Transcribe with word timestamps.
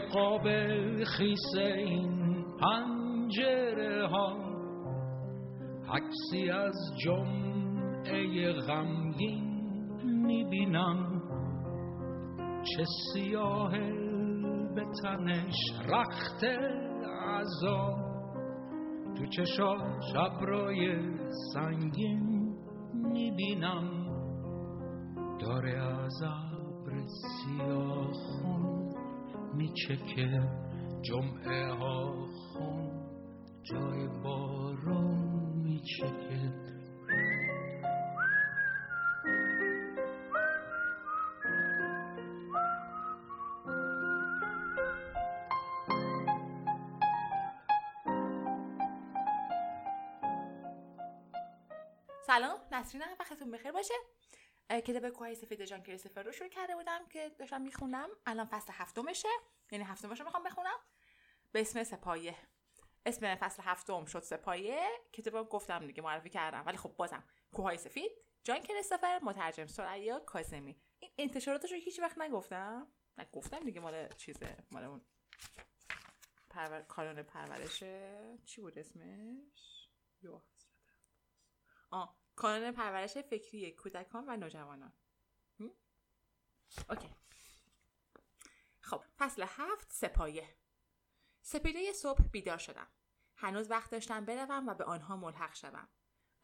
قابل 0.00 1.04
خیسه 1.04 1.74
این 1.76 2.44
پنجره 2.60 4.06
ها. 4.06 4.36
عکسی 5.88 6.50
از 6.50 6.74
جمعه 7.04 8.52
غمگین 8.52 9.48
می‌بینم. 10.04 11.22
چه 12.62 12.84
سیاه 13.12 13.70
به 14.74 14.84
تنش 15.02 15.54
رخت 15.88 16.44
عذاب 17.28 17.98
تو 19.18 19.26
چشاش 19.26 20.16
ابرای 20.16 20.98
سنگین 21.54 22.54
می‌بینم. 22.94 24.08
داره 25.40 25.82
از 25.82 26.22
ابر 26.22 27.04
سیاه 27.06 28.12
خون 29.58 29.66
میچکه. 29.66 30.40
جمعه 31.02 31.72
ها 31.72 32.26
خون 32.26 32.90
جای 33.62 34.08
بارون 34.22 35.62
میچکه. 35.64 36.52
سلام 52.26 52.58
نسرینم 52.72 53.06
وقتتون 53.20 53.50
بخیر 53.50 53.72
باشه. 53.72 53.94
کتاب 54.70 55.08
کوهای 55.08 55.34
سفید 55.34 55.64
جان 55.64 55.82
کریستوفر 55.82 56.22
رو 56.22 56.32
شروع 56.32 56.48
کرده 56.48 56.76
بودم 56.76 57.08
که 57.08 57.28
داشتم 57.38 57.60
میخوندم. 57.60 58.08
الان 58.26 58.46
فصل 58.46 58.72
هفتمشه. 58.72 59.28
یعنی 59.70 59.84
هفتمش 59.84 60.20
رو 60.20 60.24
می‌خوام 60.24 60.42
بخونم. 60.42 60.78
به 61.52 61.60
اسم 61.60 61.84
سپایه. 61.84 62.36
اسم 63.06 63.34
فصل 63.34 63.62
هفتم 63.62 64.04
شد 64.04 64.22
سپایه. 64.22 64.88
کتاب 65.12 65.48
گفتم 65.48 65.86
دیگه 65.86 66.02
معرفی 66.02 66.30
کردم. 66.30 66.62
ولی 66.66 66.76
خب 66.76 66.94
بازم 66.96 67.24
کوهای 67.52 67.76
سفید. 67.76 68.12
جان 68.44 68.60
کریستوفر 68.60 69.20
مترجم 69.22 69.66
سریا 69.66 70.18
کاسمی. 70.18 70.80
این 70.98 71.10
انتشاراتش 71.18 71.72
رو 71.72 71.78
هیچ 71.78 72.00
وقت 72.00 72.18
نگفتم. 72.18 72.92
نگفتم 73.18 73.64
دیگه 73.64 73.80
مال 73.80 74.08
چیزه. 74.08 74.56
مال 74.70 74.84
اون 74.84 75.04
پرور... 76.50 76.82
کانون 76.82 77.22
پرورشه. 77.22 78.38
چی 78.44 78.60
بود 78.60 78.78
اسمش؟ 78.78 79.88
یو 80.22 80.40
آه. 81.90 82.18
کانون 82.38 82.72
پرورش 82.72 83.18
فکری 83.18 83.72
کودکان 83.72 84.24
و 84.28 84.36
نوجوانان. 84.36 84.92
اوکی. 86.90 87.14
خب 88.80 89.02
فصل 89.18 89.44
هفت 89.48 89.92
سپایه. 89.92 90.56
سپیده 91.42 91.92
صبح 91.92 92.22
بیدار 92.22 92.58
شدم. 92.58 92.86
هنوز 93.36 93.70
وقت 93.70 93.90
داشتم 93.90 94.24
بروم 94.24 94.68
و 94.68 94.74
به 94.74 94.84
آنها 94.84 95.16
ملحق 95.16 95.54
شوم. 95.54 95.88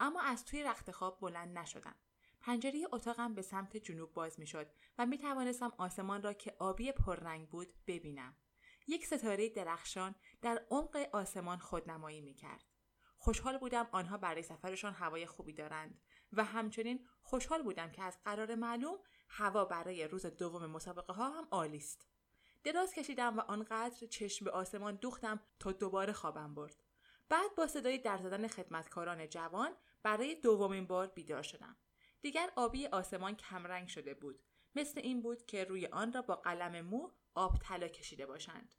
اما 0.00 0.22
از 0.22 0.44
توی 0.44 0.62
رخت 0.62 0.90
خواب 0.90 1.20
بلند 1.20 1.58
نشدم. 1.58 1.96
پنجره 2.40 2.82
اتاقم 2.92 3.34
به 3.34 3.42
سمت 3.42 3.76
جنوب 3.76 4.12
باز 4.12 4.40
می 4.40 4.46
شد 4.46 4.70
و 4.98 5.06
می 5.06 5.18
توانستم 5.18 5.72
آسمان 5.78 6.22
را 6.22 6.32
که 6.32 6.56
آبی 6.58 6.92
پررنگ 6.92 7.48
بود 7.48 7.74
ببینم. 7.86 8.36
یک 8.86 9.06
ستاره 9.06 9.48
درخشان 9.48 10.14
در 10.42 10.66
عمق 10.70 11.08
آسمان 11.12 11.58
خودنمایی 11.58 12.20
می 12.20 12.34
کرد. 12.34 12.73
خوشحال 13.24 13.58
بودم 13.58 13.88
آنها 13.92 14.18
برای 14.18 14.42
سفرشان 14.42 14.92
هوای 14.92 15.26
خوبی 15.26 15.52
دارند 15.52 16.00
و 16.32 16.44
همچنین 16.44 17.06
خوشحال 17.22 17.62
بودم 17.62 17.90
که 17.90 18.02
از 18.02 18.18
قرار 18.24 18.54
معلوم 18.54 18.98
هوا 19.28 19.64
برای 19.64 20.08
روز 20.08 20.26
دوم 20.26 20.66
مسابقه 20.66 21.12
ها 21.12 21.30
هم 21.30 21.48
عالی 21.50 21.76
است. 21.76 22.08
دراز 22.64 22.94
کشیدم 22.94 23.36
و 23.36 23.40
آنقدر 23.40 24.06
چشم 24.06 24.44
به 24.44 24.50
آسمان 24.50 24.96
دوختم 24.96 25.40
تا 25.58 25.72
دوباره 25.72 26.12
خوابم 26.12 26.54
برد. 26.54 26.82
بعد 27.28 27.54
با 27.56 27.66
صدای 27.66 27.98
در 27.98 28.18
زدن 28.18 28.48
خدمتکاران 28.48 29.28
جوان 29.28 29.72
برای 30.02 30.34
دومین 30.34 30.86
بار 30.86 31.06
بیدار 31.06 31.42
شدم. 31.42 31.76
دیگر 32.20 32.50
آبی 32.56 32.86
آسمان 32.86 33.36
کمرنگ 33.36 33.88
شده 33.88 34.14
بود. 34.14 34.42
مثل 34.74 35.00
این 35.00 35.22
بود 35.22 35.46
که 35.46 35.64
روی 35.64 35.86
آن 35.86 36.12
را 36.12 36.22
با 36.22 36.36
قلم 36.36 36.80
مو 36.80 37.10
آب 37.34 37.58
طلا 37.58 37.88
کشیده 37.88 38.26
باشند. 38.26 38.74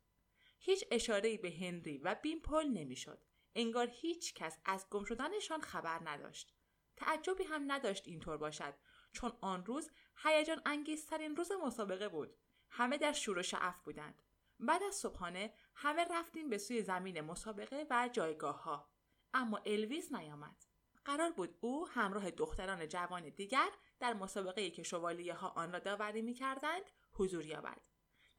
هیچ 0.59 0.85
اشاره‌ای 0.91 1.37
به 1.37 1.51
هنری 1.51 1.97
و 1.97 2.15
بیم 2.15 2.39
پل 2.39 2.67
نمی‌شد. 2.67 3.19
انگار 3.55 3.87
هیچ 3.87 4.33
کس 4.33 4.57
از 4.65 4.89
گم 4.89 5.03
شدنشان 5.03 5.61
خبر 5.61 5.99
نداشت. 6.09 6.55
تعجبی 6.97 7.43
هم 7.43 7.71
نداشت 7.71 8.07
اینطور 8.07 8.37
باشد 8.37 8.73
چون 9.11 9.33
آن 9.41 9.65
روز 9.65 9.91
هیجان 10.23 10.61
انگیزترین 10.65 11.35
روز 11.35 11.51
مسابقه 11.63 12.09
بود. 12.09 12.35
همه 12.69 12.97
در 12.97 13.13
شور 13.13 13.39
و 13.39 13.43
شعف 13.43 13.81
بودند. 13.81 14.21
بعد 14.59 14.83
از 14.83 14.95
صبحانه 14.95 15.53
همه 15.75 16.05
رفتیم 16.11 16.49
به 16.49 16.57
سوی 16.57 16.83
زمین 16.83 17.21
مسابقه 17.21 17.87
و 17.89 18.09
جایگاه 18.13 18.63
ها. 18.63 18.89
اما 19.33 19.57
الویز 19.57 20.13
نیامد. 20.13 20.65
قرار 21.05 21.31
بود 21.31 21.57
او 21.61 21.87
همراه 21.87 22.31
دختران 22.31 22.87
جوان 22.87 23.29
دیگر 23.29 23.69
در 23.99 24.13
مسابقه 24.13 24.69
که 24.69 24.83
شوالیه 24.83 25.33
ها 25.33 25.47
آن 25.47 25.71
را 25.71 25.79
داوری 25.79 26.21
می 26.21 26.33
کردند 26.33 26.83
حضور 27.13 27.45
یابد. 27.45 27.81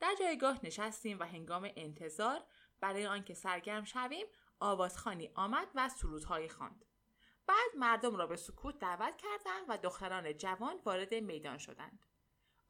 در 0.00 0.15
جایگاه 0.19 0.60
نشستیم 0.62 1.19
و 1.19 1.22
هنگام 1.22 1.71
انتظار 1.77 2.43
برای 2.81 3.06
آنکه 3.06 3.34
سرگرم 3.34 3.84
شویم 3.84 4.27
آوازخانی 4.61 5.31
آمد 5.34 5.69
و 5.75 5.89
سرودهایی 5.89 6.49
خواند. 6.49 6.84
بعد 7.47 7.77
مردم 7.77 8.17
را 8.17 8.27
به 8.27 8.37
سکوت 8.37 8.78
دعوت 8.78 9.17
کردند 9.17 9.65
و 9.69 9.78
دختران 9.78 10.37
جوان 10.37 10.77
وارد 10.84 11.15
میدان 11.15 11.59
شدند. 11.59 12.06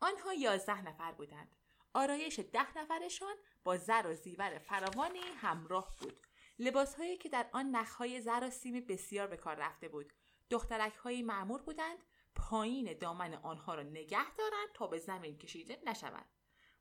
آنها 0.01 0.35
یازده 0.35 0.83
نفر 0.83 1.13
بودند. 1.13 1.57
آرایش 1.95 2.39
ده 2.39 2.79
نفرشان 2.79 3.35
با 3.65 3.77
زر 3.77 4.07
و 4.07 4.15
زیور 4.15 4.59
فراوانی 4.59 5.21
همراه 5.37 5.97
بود. 6.01 6.27
لباسهایی 6.59 7.17
که 7.17 7.29
در 7.29 7.51
آن 7.53 7.71
نخهای 7.71 8.21
زر 8.21 8.41
و 8.47 8.51
سیم 8.51 8.87
بسیار 8.87 9.27
به 9.27 9.37
کار 9.37 9.57
رفته 9.57 9.89
بود. 9.89 10.13
دخترک 10.51 10.95
هایی 10.95 11.23
معمور 11.23 11.63
بودند 11.63 11.99
پایین 12.35 12.99
دامن 12.99 13.35
آنها 13.35 13.75
را 13.75 13.83
نگه 13.83 14.35
دارند 14.39 14.69
تا 14.75 14.87
به 14.87 14.99
زمین 14.99 15.39
کشیده 15.39 15.83
نشود. 15.87 16.27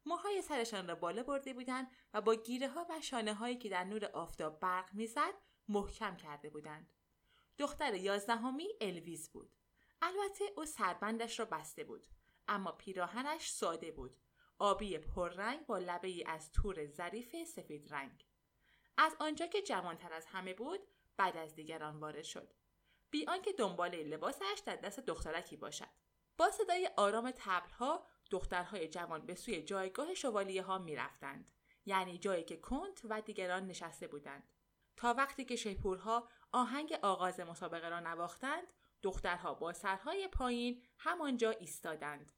موهای 0.06 0.42
سرشان 0.42 0.88
را 0.88 0.96
بالا 0.96 1.24
برده 1.24 1.54
بودند 1.54 1.92
و 2.14 2.22
با 2.22 2.36
گیره 2.36 2.68
ها 2.68 2.88
و 2.90 3.02
شانه 3.02 3.34
هایی 3.34 3.58
که 3.58 3.70
در 3.70 3.84
نور 3.84 4.06
آفتاب 4.06 4.60
برق 4.60 4.94
می‌زد 4.94 5.34
محکم 5.68 6.16
کرده 6.18 6.50
بودند. 6.50 6.94
دختر 7.58 7.94
یازدهمی 7.94 8.68
الویز 8.82 9.32
بود. 9.32 9.56
البته 10.02 10.46
او 10.58 10.66
سربندش 10.66 11.40
را 11.40 11.46
بسته 11.46 11.84
بود. 11.84 12.08
اما 12.48 12.72
پیراهنش 12.72 13.50
ساده 13.50 13.92
بود. 13.92 14.18
آبی 14.60 14.98
پررنگ 14.98 15.66
با 15.66 15.78
لبه 15.78 16.08
ای 16.08 16.24
از 16.24 16.52
تور 16.52 16.86
ظریف 16.86 17.44
سفید 17.44 17.94
رنگ. 17.94 18.26
از 18.98 19.16
آنجا 19.20 19.48
که 19.48 19.62
جوانتر 19.62 20.14
از 20.14 20.26
همه 20.26 20.54
بود 20.54 20.80
بعد 21.18 21.38
از 21.38 21.56
دیگران 21.56 22.00
وارد 22.00 22.24
شد. 22.24 22.54
بی 23.10 23.26
آنکه 23.28 23.54
دنبال 23.54 23.96
لباسش 23.96 24.62
در 24.66 24.76
دست 24.76 25.00
دخترکی 25.00 25.58
باشد. 25.58 25.90
با 26.38 26.52
صدای 26.52 26.90
آرام 26.98 27.32
تبلها 27.32 28.08
دخترهای 28.32 28.88
جوان 28.88 29.26
به 29.26 29.36
سوی 29.36 29.62
جایگاه 29.62 30.14
شوالیه 30.14 30.64
ها 30.64 30.78
می 30.78 30.96
رفتند. 30.96 31.52
یعنی 31.86 32.18
جایی 32.18 32.44
که 32.44 32.58
کنت 32.58 33.02
و 33.04 33.22
دیگران 33.22 33.68
نشسته 33.68 34.08
بودند. 34.08 34.50
تا 34.98 35.14
وقتی 35.14 35.46
که 35.46 35.56
شیپورها 35.56 36.30
آهنگ 36.52 36.94
آغاز 37.02 37.40
مسابقه 37.40 37.90
را 37.90 38.00
نواختند 38.00 38.68
دخترها 39.04 39.54
با 39.54 39.74
سرهای 39.74 40.28
پایین 40.28 40.84
همانجا 40.98 41.52
ایستادند. 41.52 42.32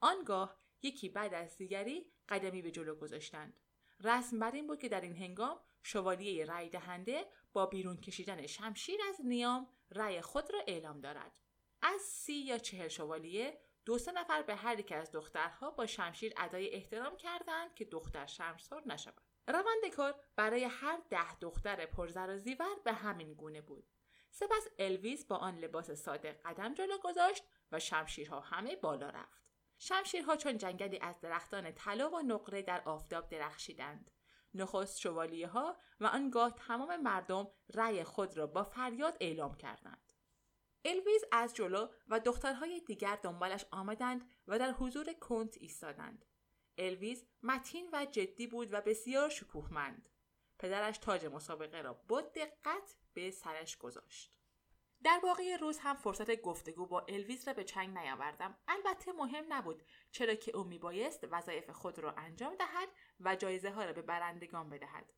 آنگاه 0.00 0.60
یکی 0.82 1.08
بعد 1.08 1.34
از 1.34 1.56
دیگری 1.56 2.12
قدمی 2.28 2.62
به 2.62 2.70
جلو 2.70 2.94
گذاشتند. 2.94 3.60
رسم 4.00 4.38
بر 4.38 4.50
این 4.50 4.66
بود 4.66 4.78
که 4.78 4.88
در 4.88 5.00
این 5.00 5.16
هنگام 5.16 5.60
شوالیه 5.82 6.46
رأی 6.46 6.68
دهنده 6.68 7.26
با 7.52 7.66
بیرون 7.66 7.96
کشیدن 7.96 8.46
شمشیر 8.46 9.00
از 9.08 9.16
نیام 9.24 9.68
رأی 9.90 10.20
خود 10.20 10.52
را 10.52 10.60
اعلام 10.66 11.00
دارد. 11.00 11.38
از 11.82 12.00
سی 12.00 12.32
یا 12.32 12.58
چهل 12.58 12.88
شوالیه 12.88 13.60
دو 13.84 13.98
سه 13.98 14.12
نفر 14.12 14.42
به 14.42 14.54
هر 14.54 14.80
یک 14.80 14.92
از 14.92 15.12
دخترها 15.12 15.70
با 15.70 15.86
شمشیر 15.86 16.32
ادای 16.36 16.74
احترام 16.74 17.16
کردند 17.16 17.74
که 17.74 17.84
دختر 17.84 18.26
شرمسار 18.26 18.82
نشود. 18.86 19.22
روند 19.48 19.94
کار 19.96 20.14
برای 20.36 20.64
هر 20.64 20.98
ده 21.10 21.38
دختر 21.38 21.86
پرزر 21.86 22.30
و 22.30 22.38
زیور 22.38 22.76
به 22.84 22.92
همین 22.92 23.34
گونه 23.34 23.60
بود. 23.60 23.90
سپس 24.30 24.68
الویس 24.78 25.26
با 25.26 25.36
آن 25.36 25.58
لباس 25.58 25.90
ساده 25.90 26.40
قدم 26.44 26.74
جلو 26.74 26.98
گذاشت 26.98 27.44
و 27.72 27.78
شمشیرها 27.78 28.40
همه 28.40 28.76
بالا 28.76 29.10
رفت. 29.10 29.50
شمشیرها 29.78 30.36
چون 30.36 30.58
جنگلی 30.58 30.98
از 31.02 31.20
درختان 31.20 31.72
طلا 31.72 32.10
و 32.10 32.22
نقره 32.22 32.62
در 32.62 32.82
آفتاب 32.84 33.28
درخشیدند. 33.28 34.10
نخست 34.54 35.00
شوالیه 35.00 35.48
ها 35.48 35.76
و 36.00 36.06
آنگاه 36.06 36.54
تمام 36.54 36.96
مردم 36.96 37.48
رأی 37.74 38.04
خود 38.04 38.36
را 38.36 38.46
با 38.46 38.64
فریاد 38.64 39.16
اعلام 39.20 39.54
کردند. 39.54 40.09
الویز 40.84 41.24
از 41.32 41.54
جلو 41.54 41.88
و 42.08 42.20
دخترهای 42.20 42.80
دیگر 42.80 43.16
دنبالش 43.16 43.64
آمدند 43.70 44.30
و 44.46 44.58
در 44.58 44.70
حضور 44.70 45.12
کنت 45.12 45.56
ایستادند. 45.60 46.24
الویز 46.78 47.26
متین 47.42 47.88
و 47.92 48.04
جدی 48.04 48.46
بود 48.46 48.68
و 48.72 48.80
بسیار 48.80 49.28
شکوهمند. 49.28 50.08
پدرش 50.58 50.98
تاج 50.98 51.26
مسابقه 51.26 51.82
را 51.82 51.92
با 52.08 52.20
دقت 52.20 52.96
به 53.12 53.30
سرش 53.30 53.76
گذاشت. 53.76 54.40
در 55.02 55.20
باقی 55.22 55.56
روز 55.56 55.78
هم 55.78 55.96
فرصت 55.96 56.40
گفتگو 56.40 56.86
با 56.86 57.00
الویز 57.08 57.48
را 57.48 57.54
به 57.54 57.64
چنگ 57.64 57.98
نیاوردم 57.98 58.58
البته 58.68 59.12
مهم 59.12 59.44
نبود 59.48 59.82
چرا 60.10 60.34
که 60.34 60.56
او 60.56 60.64
میبایست 60.64 61.26
وظایف 61.30 61.70
خود 61.70 61.98
را 61.98 62.12
انجام 62.12 62.54
دهد 62.54 62.88
و 63.20 63.36
جایزه 63.36 63.70
ها 63.70 63.84
را 63.84 63.92
به 63.92 64.02
برندگان 64.02 64.70
بدهد 64.70 65.12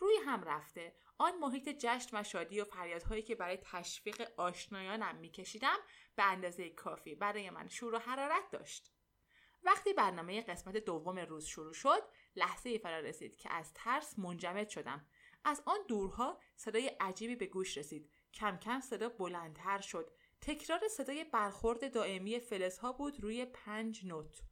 روی 0.00 0.16
هم 0.24 0.44
رفته. 0.44 0.96
آن 1.18 1.38
محیط 1.38 1.68
جشن 1.68 2.20
و 2.20 2.22
شادی 2.22 2.60
و 2.60 2.64
فریادهایی 2.64 3.22
که 3.22 3.34
برای 3.34 3.58
تشویق 3.62 4.30
آشنایانم 4.36 5.16
میکشیدم 5.16 5.78
به 6.16 6.22
اندازه 6.22 6.70
کافی 6.70 7.14
برای 7.14 7.50
من 7.50 7.68
شور 7.68 7.94
و 7.94 7.98
حرارت 7.98 8.50
داشت. 8.52 8.92
وقتی 9.62 9.92
برنامه 9.92 10.42
قسمت 10.42 10.76
دوم 10.76 11.18
روز 11.18 11.46
شروع 11.46 11.72
شد 11.72 12.02
لحظه 12.36 12.78
فرا 12.78 12.98
رسید 12.98 13.36
که 13.36 13.52
از 13.52 13.72
ترس 13.74 14.18
منجمد 14.18 14.68
شدم. 14.68 15.06
از 15.44 15.62
آن 15.66 15.78
دورها 15.88 16.40
صدای 16.56 16.86
عجیبی 17.00 17.36
به 17.36 17.46
گوش 17.46 17.78
رسید. 17.78 18.10
کم 18.34 18.56
کم 18.56 18.80
صدا 18.80 19.08
بلندتر 19.08 19.80
شد. 19.80 20.10
تکرار 20.40 20.88
صدای 20.88 21.24
برخورد 21.24 21.94
دائمی 21.94 22.40
فلزها 22.40 22.92
بود 22.92 23.20
روی 23.20 23.44
پنج 23.44 24.06
نوت. 24.06 24.42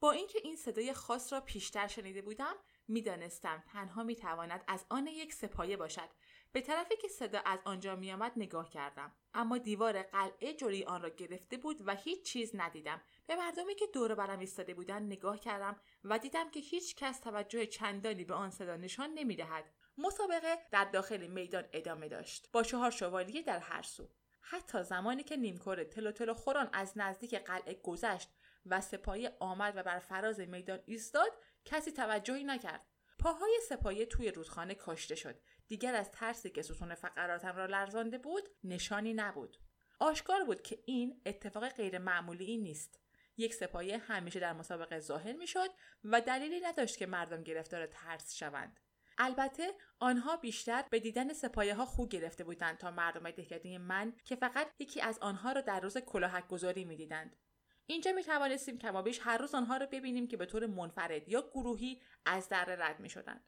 با 0.00 0.12
اینکه 0.12 0.38
این 0.42 0.56
صدای 0.56 0.92
خاص 0.92 1.32
را 1.32 1.40
پیشتر 1.40 1.86
شنیده 1.86 2.22
بودم 2.22 2.54
می‌دانستم 2.88 3.64
تنها 3.72 4.02
می‌تواند 4.02 4.64
از 4.68 4.86
آن 4.88 5.06
یک 5.06 5.34
سپایه 5.34 5.76
باشد. 5.76 6.08
به 6.52 6.60
طرفی 6.60 6.96
که 6.96 7.08
صدا 7.08 7.40
از 7.44 7.58
آنجا 7.64 7.96
میآمد 7.96 8.32
نگاه 8.36 8.70
کردم. 8.70 9.12
اما 9.34 9.58
دیوار 9.58 10.02
قلعه 10.02 10.54
جلوی 10.54 10.84
آن 10.84 11.02
را 11.02 11.08
گرفته 11.08 11.56
بود 11.56 11.82
و 11.86 11.94
هیچ 11.94 12.24
چیز 12.24 12.50
ندیدم. 12.54 13.00
به 13.26 13.36
مردمی 13.36 13.74
که 13.74 13.86
دور 13.86 14.14
برم 14.14 14.38
ایستاده 14.38 14.74
بودند 14.74 15.12
نگاه 15.12 15.40
کردم 15.40 15.80
و 16.04 16.18
دیدم 16.18 16.50
که 16.50 16.60
هیچ 16.60 16.96
کس 16.96 17.20
توجه 17.20 17.66
چندانی 17.66 18.24
به 18.24 18.34
آن 18.34 18.50
صدا 18.50 18.76
نشان 18.76 19.10
نمی‌دهد. 19.10 19.64
مسابقه 19.98 20.58
در 20.70 20.84
داخل 20.84 21.26
میدان 21.26 21.64
ادامه 21.72 22.08
داشت. 22.08 22.48
با 22.52 22.62
چهار 22.62 22.90
شوالیه 22.90 23.42
در 23.42 23.58
هر 23.58 23.82
سو. 23.82 24.08
حتی 24.40 24.82
زمانی 24.82 25.22
که 25.22 25.36
نیمکور 25.36 25.84
تلو 25.84 26.12
تلو 26.12 26.34
خوران 26.34 26.70
از 26.72 26.92
نزدیک 26.96 27.34
قلعه 27.34 27.74
گذشت 27.74 28.30
و 28.66 28.80
سپایه 28.80 29.36
آمد 29.40 29.76
و 29.76 29.82
بر 29.82 29.98
فراز 29.98 30.40
میدان 30.40 30.80
ایستاد 30.86 31.32
کسی 31.64 31.92
توجهی 31.92 32.44
نکرد. 32.44 32.86
پاهای 33.18 33.60
سپایه 33.68 34.06
توی 34.06 34.30
رودخانه 34.30 34.74
کاشته 34.74 35.14
شد. 35.14 35.40
دیگر 35.68 35.94
از 35.94 36.10
ترسی 36.10 36.50
که 36.50 36.62
ستون 36.62 36.94
فقراتم 36.94 37.56
را 37.56 37.66
لرزانده 37.66 38.18
بود 38.18 38.48
نشانی 38.64 39.14
نبود. 39.14 39.56
آشکار 39.98 40.44
بود 40.44 40.62
که 40.62 40.78
این 40.86 41.20
اتفاق 41.26 41.68
غیر 41.68 41.98
معمولی 41.98 42.56
نیست. 42.56 43.00
یک 43.36 43.54
سپایه 43.54 43.98
همیشه 43.98 44.40
در 44.40 44.52
مسابقه 44.52 45.00
ظاهر 45.00 45.32
می‌شد 45.32 45.70
و 46.04 46.20
دلیلی 46.20 46.60
نداشت 46.60 46.98
که 46.98 47.06
مردم 47.06 47.42
گرفتار 47.42 47.86
ترس 47.86 48.34
شوند. 48.34 48.80
البته 49.18 49.74
آنها 49.98 50.36
بیشتر 50.36 50.84
به 50.90 51.00
دیدن 51.00 51.32
سپایه 51.32 51.74
ها 51.74 51.84
خو 51.84 52.08
گرفته 52.08 52.44
بودند 52.44 52.78
تا 52.78 52.90
مردم 52.90 53.30
دهکده 53.30 53.78
من 53.78 54.12
که 54.24 54.36
فقط 54.36 54.68
یکی 54.78 55.00
از 55.00 55.18
آنها 55.18 55.52
را 55.52 55.60
در 55.60 55.80
روز 55.80 55.98
کلاهک 55.98 56.48
گذاری 56.48 56.84
می‌دیدند. 56.84 57.36
اینجا 57.86 58.12
می 58.12 58.24
توانستیم 58.24 58.78
کمابیش 58.78 59.20
هر 59.22 59.38
روز 59.38 59.54
آنها 59.54 59.76
را 59.76 59.86
ببینیم 59.86 60.28
که 60.28 60.36
به 60.36 60.46
طور 60.46 60.66
منفرد 60.66 61.28
یا 61.28 61.50
گروهی 61.50 62.02
از 62.26 62.48
در 62.48 62.64
رد 62.64 63.00
می 63.00 63.10
شدند. 63.10 63.44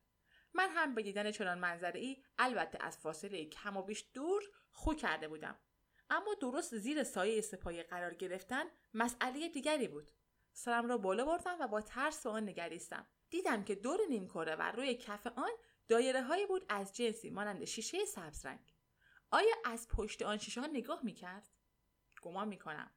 من 0.55 0.69
هم 0.71 0.94
به 0.94 1.03
دیدن 1.03 1.31
چنان 1.31 1.59
منظره 1.59 2.00
ای 2.00 2.23
البته 2.38 2.79
از 2.81 2.99
فاصله 2.99 3.44
کم 3.44 3.77
و 3.77 3.83
بیش 3.83 4.05
دور 4.15 4.43
خو 4.71 4.94
کرده 4.94 5.29
بودم 5.29 5.59
اما 6.11 6.35
درست 6.41 6.77
زیر 6.77 7.05
سایه 7.05 7.41
سپایه 7.41 7.83
قرار 7.83 8.15
گرفتن 8.15 8.65
مسئله 8.94 9.49
دیگری 9.49 9.88
بود 9.88 10.11
سرم 10.53 10.89
را 10.89 10.99
بالا 10.99 11.25
بردم 11.25 11.56
و 11.61 11.69
با 11.69 11.81
ترس 11.81 12.23
به 12.23 12.31
آن 12.31 12.49
نگریستم 12.49 13.06
دیدم 13.31 13.65
که 13.65 13.75
دور 13.75 14.00
نیمکره 14.09 14.56
و 14.56 14.62
روی 14.62 14.94
کف 14.94 15.27
آن 15.27 15.50
دایره 15.89 16.23
هایی 16.23 16.47
بود 16.47 16.67
از 16.69 16.97
جنسی 16.97 17.31
مانند 17.31 17.65
شیشه 17.65 18.05
سبز 18.05 18.47
رنگ 18.47 18.73
آیا 19.31 19.55
از 19.65 19.89
پشت 19.89 20.23
آن 20.23 20.39
شیشه 20.39 20.61
ها 20.61 20.67
نگاه 20.67 21.05
می 21.05 21.12
کرد؟ 21.12 21.49
گمان 22.23 22.49
می 22.49 22.59
کنم. 22.59 22.91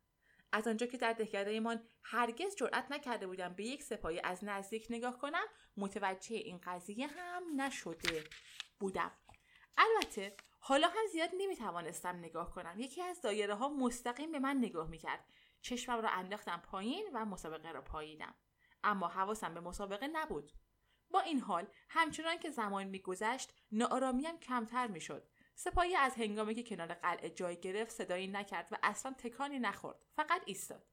از 0.51 0.67
آنجا 0.67 0.85
که 0.87 0.97
در 0.97 1.13
دهکدهمان 1.13 1.83
هرگز 2.03 2.55
جرأت 2.55 2.91
نکرده 2.91 3.27
بودم 3.27 3.53
به 3.53 3.63
یک 3.63 3.83
سپایه 3.83 4.21
از 4.23 4.43
نزدیک 4.43 4.87
نگاه 4.89 5.17
کنم 5.17 5.45
متوجه 5.77 6.35
این 6.35 6.59
قضیه 6.63 7.07
هم 7.07 7.61
نشده 7.61 8.23
بودم. 8.79 9.11
البته 9.77 10.35
حالا 10.59 10.87
هم 10.87 11.07
زیاد 11.11 11.29
نمی‌توانستم 11.37 12.15
نگاه 12.15 12.51
کنم. 12.51 12.79
یکی 12.79 13.01
از 13.01 13.21
دایره 13.21 13.55
ها 13.55 13.69
مستقیم 13.69 14.31
به 14.31 14.39
من 14.39 14.57
نگاه 14.57 14.87
می‌کرد. 14.89 15.25
چشمم 15.61 16.01
را 16.01 16.09
انداختم 16.09 16.61
پایین 16.65 17.09
و 17.13 17.25
مسابقه 17.25 17.71
را 17.71 17.81
پاییدم. 17.81 18.35
اما 18.83 19.07
حواسم 19.07 19.53
به 19.53 19.59
مسابقه 19.59 20.07
نبود. 20.07 20.51
با 21.11 21.19
این 21.19 21.39
حال 21.39 21.67
همچنان 21.89 22.39
که 22.39 22.49
زمان 22.49 22.83
میگذشت 22.83 23.53
ناآرامیم 23.71 24.37
کمتر 24.37 24.87
می‌شد. 24.87 25.27
سپاهی 25.61 25.95
از 25.95 26.15
هنگامی 26.15 26.55
که 26.55 26.63
کنار 26.63 26.93
قلعه 26.93 27.29
جای 27.29 27.59
گرفت 27.59 27.91
صدایی 27.91 28.27
نکرد 28.27 28.67
و 28.71 28.77
اصلا 28.83 29.15
تکانی 29.17 29.59
نخورد. 29.59 30.05
فقط 30.15 30.41
ایستاد. 30.45 30.87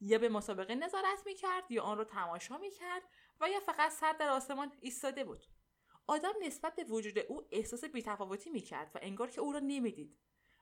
یا 0.00 0.18
به 0.18 0.28
مسابقه 0.28 0.74
نظارت 0.74 1.22
می‌کرد 1.26 1.70
یا 1.70 1.82
آن 1.82 1.98
را 1.98 2.04
تماشا 2.04 2.58
می‌کرد 2.58 3.02
و 3.40 3.48
یا 3.48 3.60
فقط 3.60 3.90
سر 3.92 4.12
در 4.12 4.28
آسمان 4.28 4.72
ایستاده 4.80 5.24
بود. 5.24 5.44
آدم 6.06 6.32
نسبت 6.42 6.76
به 6.76 6.84
وجود 6.84 7.18
او 7.18 7.48
احساس 7.50 7.84
بیتفاوتی 7.84 8.50
می‌کرد 8.50 8.90
و 8.94 8.98
انگار 9.02 9.30
که 9.30 9.40
او 9.40 9.52
را 9.52 9.58
نمی‌دید. 9.58 10.18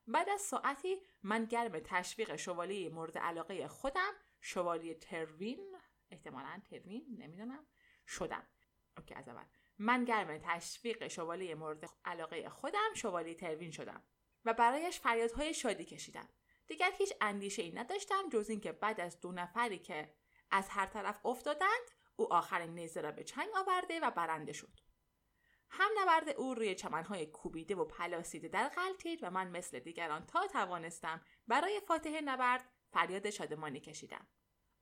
بعد 0.06 0.28
از 0.28 0.40
ساعتی 0.40 0.96
من 1.22 1.44
گرم 1.44 1.80
تشویق 1.80 2.36
شوالیه 2.36 2.88
مورد 2.88 3.18
علاقه 3.18 3.68
خودم 3.68 4.12
شوالیه 4.40 4.94
تروین 4.94 5.76
احتمالا 6.10 6.60
تروین 6.70 7.16
نمی‌دونم 7.18 7.66
شدم. 8.06 8.46
OK 8.98 9.14
از 9.14 9.28
اول. 9.28 9.44
من 9.78 10.04
گرم 10.04 10.38
تشویق 10.38 11.08
شوالیه 11.08 11.54
مورد 11.54 11.90
علاقه 12.04 12.48
خودم 12.48 12.94
شوالیه 12.94 13.34
تروین 13.34 13.70
شدم 13.70 14.02
و 14.44 14.54
برایش 14.54 15.00
فریادهای 15.00 15.54
شادی 15.54 15.84
کشیدم. 15.84 16.28
دیگر 16.66 16.90
هیچ 16.98 17.12
اندیشه 17.20 17.62
ای 17.62 17.72
نداشتم 17.72 18.28
جز 18.28 18.50
اینکه 18.50 18.72
بعد 18.72 19.00
از 19.00 19.20
دو 19.20 19.32
نفری 19.32 19.78
که 19.78 20.14
از 20.50 20.68
هر 20.68 20.86
طرف 20.86 21.26
افتادند 21.26 21.90
او 22.16 22.32
آخرین 22.32 22.74
نیزه 22.74 23.00
را 23.00 23.12
به 23.12 23.24
چنگ 23.24 23.48
آورده 23.56 24.00
و 24.00 24.10
برنده 24.10 24.52
شد. 24.52 24.80
هم 25.70 25.90
نبرد 25.98 26.28
او 26.28 26.54
روی 26.54 26.74
چمنهای 26.74 27.26
کوبیده 27.26 27.74
و 27.74 27.84
پلاسیده 27.84 28.48
در 28.48 28.68
غلطید 28.68 29.18
و 29.22 29.30
من 29.30 29.48
مثل 29.50 29.78
دیگران 29.78 30.26
تا 30.26 30.46
توانستم 30.46 31.24
برای 31.48 31.80
فاتح 31.80 32.20
نبرد 32.24 32.70
فریاد 32.90 33.30
شادمانی 33.30 33.80
کشیدم. 33.80 34.26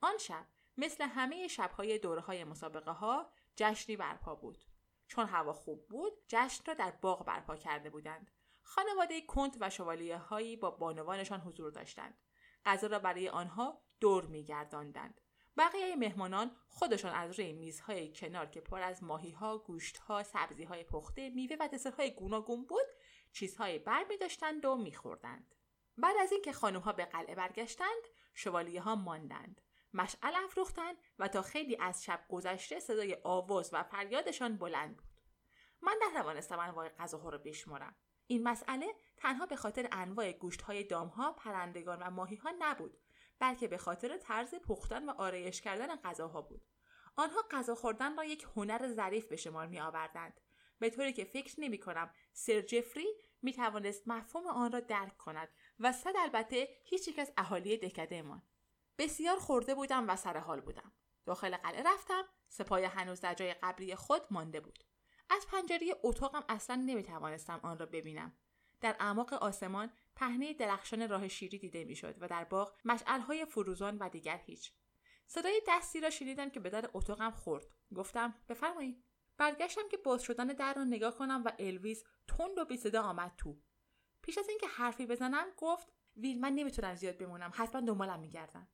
آن 0.01 0.19
شب 0.19 0.47
مثل 0.77 1.05
همه 1.05 1.49
شبهای 1.49 1.99
دوره 1.99 2.21
های 2.21 2.45
مسابقه 2.45 2.91
ها 2.91 3.33
جشنی 3.57 3.97
برپا 3.97 4.35
بود. 4.35 4.59
چون 5.09 5.27
هوا 5.27 5.53
خوب 5.53 5.89
بود 5.89 6.13
جشن 6.29 6.65
را 6.67 6.75
در 6.75 6.91
باغ 6.91 7.25
برپا 7.25 7.57
کرده 7.57 7.91
بودند 7.91 8.31
خانواده 8.63 9.21
کنت 9.21 9.57
و 9.61 9.71
شوالیه 9.71 10.17
هایی 10.17 10.57
با 10.57 10.71
بانوانشان 10.71 11.41
حضور 11.41 11.71
داشتند 11.71 12.19
غذا 12.65 12.87
را 12.87 12.99
برای 12.99 13.29
آنها 13.29 13.83
دور 14.01 14.27
میگرداندند 14.27 15.21
بقیه 15.57 15.97
مهمانان 15.97 16.57
خودشان 16.69 17.13
از 17.15 17.39
روی 17.39 17.53
میزهای 17.53 18.13
کنار 18.13 18.47
که 18.47 18.61
پر 18.61 18.83
از 18.83 19.03
ماهیها، 19.03 19.59
گوشتها، 19.59 20.23
سبزیهای 20.23 20.85
پخته، 20.85 21.31
میوه 21.31 21.57
و 21.61 21.69
دسرهای 21.69 22.11
گوناگون 22.11 22.65
بود، 22.65 22.87
چیزهای 23.33 23.79
بر 23.79 24.05
می 24.09 24.17
و 24.65 24.77
میخوردند. 24.77 25.55
بعد 25.99 26.17
از 26.21 26.33
اینکه 26.33 26.53
خانمها 26.53 26.93
به 26.93 27.05
قلعه 27.05 27.35
برگشتند، 27.35 28.03
شوالیه 28.35 28.81
ها 28.81 28.95
ماندند. 28.95 29.61
مشعل 29.97 30.35
افروختند 30.45 30.97
و 31.19 31.29
تا 31.29 31.43
خیلی 31.43 31.77
از 31.81 32.05
شب 32.05 32.25
گذشته 32.29 32.81
صدای 32.81 33.17
آواز 33.25 33.71
و 33.73 33.83
فریادشان 33.83 34.57
بلند 34.57 34.97
بود. 34.97 35.07
من 35.83 35.95
نتوانستم 36.09 36.59
انواع 36.59 36.89
غذاها 36.89 37.29
را 37.29 37.39
بشمرم. 37.39 37.97
این 38.27 38.43
مسئله 38.43 38.87
تنها 39.17 39.47
به 39.47 39.57
خاطر 39.57 39.89
انواع 39.93 40.33
گوشتهای 40.33 40.85
دامها، 40.85 41.33
پرندگان 41.33 42.03
و 42.03 42.11
ماهیها 42.11 42.53
نبود 42.59 42.99
بلکه 43.39 43.69
به 43.69 43.79
خاطر 43.79 44.17
طرز 44.17 44.55
پختن 44.55 45.09
و 45.09 45.11
آرایش 45.11 45.61
کردن 45.61 45.97
غذاها 45.97 46.43
بود 46.43 46.63
آنها 47.17 47.45
غذا 47.51 47.75
خوردن 47.75 48.17
را 48.17 48.25
یک 48.25 48.47
هنر 48.57 48.89
ظریف 48.89 49.27
به 49.27 49.37
شمار 49.37 49.67
می 49.67 49.81
آوردند 49.81 50.41
به 50.79 50.91
طوری 50.91 51.13
که 51.13 51.25
فکر 51.25 51.61
نمی 51.61 51.79
کنم 51.79 52.11
سر 52.33 52.61
جفری 52.61 53.07
می 53.43 53.53
توانست 53.53 54.09
مفهوم 54.09 54.47
آن 54.47 54.73
را 54.73 54.81
درک 54.81 55.17
کند 55.17 55.49
و 55.81 55.93
صد 55.93 56.13
البته 56.19 56.69
هیچ 56.85 57.09
یک 57.09 57.19
از 57.19 57.33
اهالی 57.37 57.77
دهکدهمان 57.77 58.43
بسیار 58.99 59.39
خورده 59.39 59.75
بودم 59.75 60.09
و 60.09 60.17
سر 60.17 60.39
حال 60.39 60.61
بودم. 60.61 60.93
داخل 61.27 61.57
قلعه 61.57 61.83
رفتم 61.83 62.25
سپاه 62.49 62.85
هنوز 62.85 63.21
در 63.21 63.35
جای 63.35 63.55
قبلی 63.55 63.95
خود 63.95 64.23
مانده 64.31 64.61
بود. 64.61 64.85
از 65.31 65.47
پنجره 65.47 65.95
اتاقم 66.03 66.45
اصلا 66.49 66.77
نمی 66.77 67.03
توانستم 67.03 67.61
آن 67.63 67.79
را 67.79 67.87
ببینم. 67.87 68.37
در 68.81 68.97
اعماق 69.01 69.33
آسمان 69.33 69.93
پهنه 70.17 70.55
درخشان 70.55 71.09
راه 71.09 71.29
شیری 71.29 71.59
دیده 71.59 71.85
می‌شد 71.85 72.23
و 72.23 72.29
در 72.29 72.45
باغ 72.45 72.77
مشعلهای 72.85 73.45
فروزان 73.45 73.99
و 73.99 74.09
دیگر 74.09 74.37
هیچ. 74.37 74.73
صدای 75.27 75.63
دستی 75.69 76.01
را 76.01 76.11
شنیدم 76.11 76.51
که 76.51 76.61
به 76.61 76.71
در 76.71 76.91
اتاقم 76.95 77.31
خورد. 77.31 77.65
گفتم 77.95 78.35
بفرمایید. 78.49 79.05
برگشتم 79.39 79.89
که 79.91 79.97
باز 79.97 80.23
شدن 80.23 80.47
در 80.47 80.75
را 80.75 80.85
نگاه 80.85 81.19
کنم 81.19 81.43
و 81.45 81.53
الویز 81.59 82.05
تند 82.29 82.59
و 82.59 82.65
بی 82.65 82.77
صدا 82.77 83.03
آمد 83.03 83.35
تو. 83.37 83.57
پیش 84.23 84.39
از 84.39 84.49
اینکه 84.49 84.67
حرفی 84.67 85.07
بزنم 85.07 85.47
گفت 85.57 85.93
ویل 86.17 86.41
من 86.41 86.53
نمی‌تونم 86.53 86.95
زیاد 86.95 87.19
بمونم. 87.19 87.53
حتما 87.55 87.81
دنبالم 87.81 88.21
میگردن. 88.21 88.69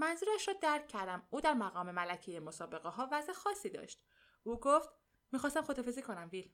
منظورش 0.00 0.48
را 0.48 0.54
درک 0.54 0.88
کردم. 0.88 1.26
او 1.30 1.40
در 1.40 1.54
مقام 1.54 1.90
ملکه 1.90 2.40
مسابقه 2.40 2.88
ها 2.88 3.08
وضع 3.12 3.32
خاصی 3.32 3.70
داشت. 3.70 4.04
او 4.42 4.60
گفت 4.60 4.88
می‌خواستم 5.32 5.62
خدافزی 5.62 6.02
کنم 6.02 6.28
ویل. 6.32 6.52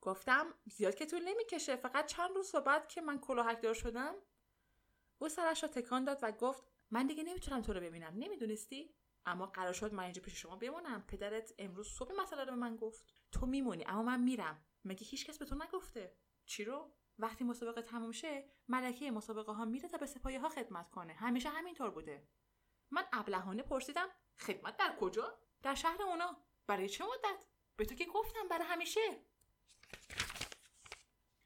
گفتم 0.00 0.54
زیاد 0.66 0.94
که 0.94 1.06
طول 1.06 1.28
نمی‌کشه. 1.28 1.76
فقط 1.76 2.06
چند 2.06 2.30
روز 2.36 2.54
بعد 2.54 2.88
که 2.88 3.00
من 3.00 3.18
کلاهک 3.18 3.62
دار 3.62 3.74
شدم. 3.74 4.14
او 5.18 5.28
سرش 5.28 5.62
را 5.62 5.68
تکان 5.68 6.04
داد 6.04 6.18
و 6.22 6.32
گفت 6.32 6.62
من 6.90 7.06
دیگه 7.06 7.22
نمی‌تونم 7.22 7.62
تو 7.62 7.72
رو 7.72 7.80
ببینم. 7.80 8.12
نمی‌دونستی؟ 8.16 8.94
اما 9.26 9.46
قرار 9.46 9.72
شد 9.72 9.94
من 9.94 10.02
اینجا 10.02 10.22
پیش 10.22 10.42
شما 10.42 10.56
بمونم. 10.56 11.04
پدرت 11.08 11.54
امروز 11.58 11.88
صبح 11.88 12.14
مسئله 12.20 12.44
رو 12.44 12.50
به 12.50 12.56
من 12.56 12.76
گفت. 12.76 13.04
تو 13.32 13.46
میمونی 13.46 13.84
اما 13.86 14.02
من 14.02 14.20
میرم. 14.20 14.64
مگه 14.84 15.06
هیچکس 15.06 15.38
به 15.38 15.44
تو 15.44 15.54
نگفته؟ 15.54 16.16
چی 16.46 16.64
رو؟ 16.64 16.92
وقتی 17.18 17.44
مسابقه 17.44 17.82
تموم 17.82 18.12
شه 18.12 18.50
ملکه 18.68 19.10
مسابقه 19.10 19.52
ها 19.52 19.64
میره 19.64 19.88
تا 19.88 19.98
به 19.98 20.06
سپاهی 20.06 20.36
ها 20.36 20.48
خدمت 20.48 20.90
کنه. 20.90 21.12
همیشه 21.12 21.48
همینطور 21.48 21.90
بوده. 21.90 22.28
من 22.90 23.04
ابلهانه 23.12 23.62
پرسیدم 23.62 24.08
خدمت 24.38 24.76
در 24.76 24.96
کجا؟ 25.00 25.38
در 25.62 25.74
شهر 25.74 26.02
اونا. 26.02 26.36
برای 26.66 26.88
چه 26.88 27.04
مدت؟ 27.04 27.44
به 27.76 27.84
تو 27.84 27.94
که 27.94 28.04
گفتم 28.04 28.48
برای 28.48 28.66
همیشه. 28.66 29.24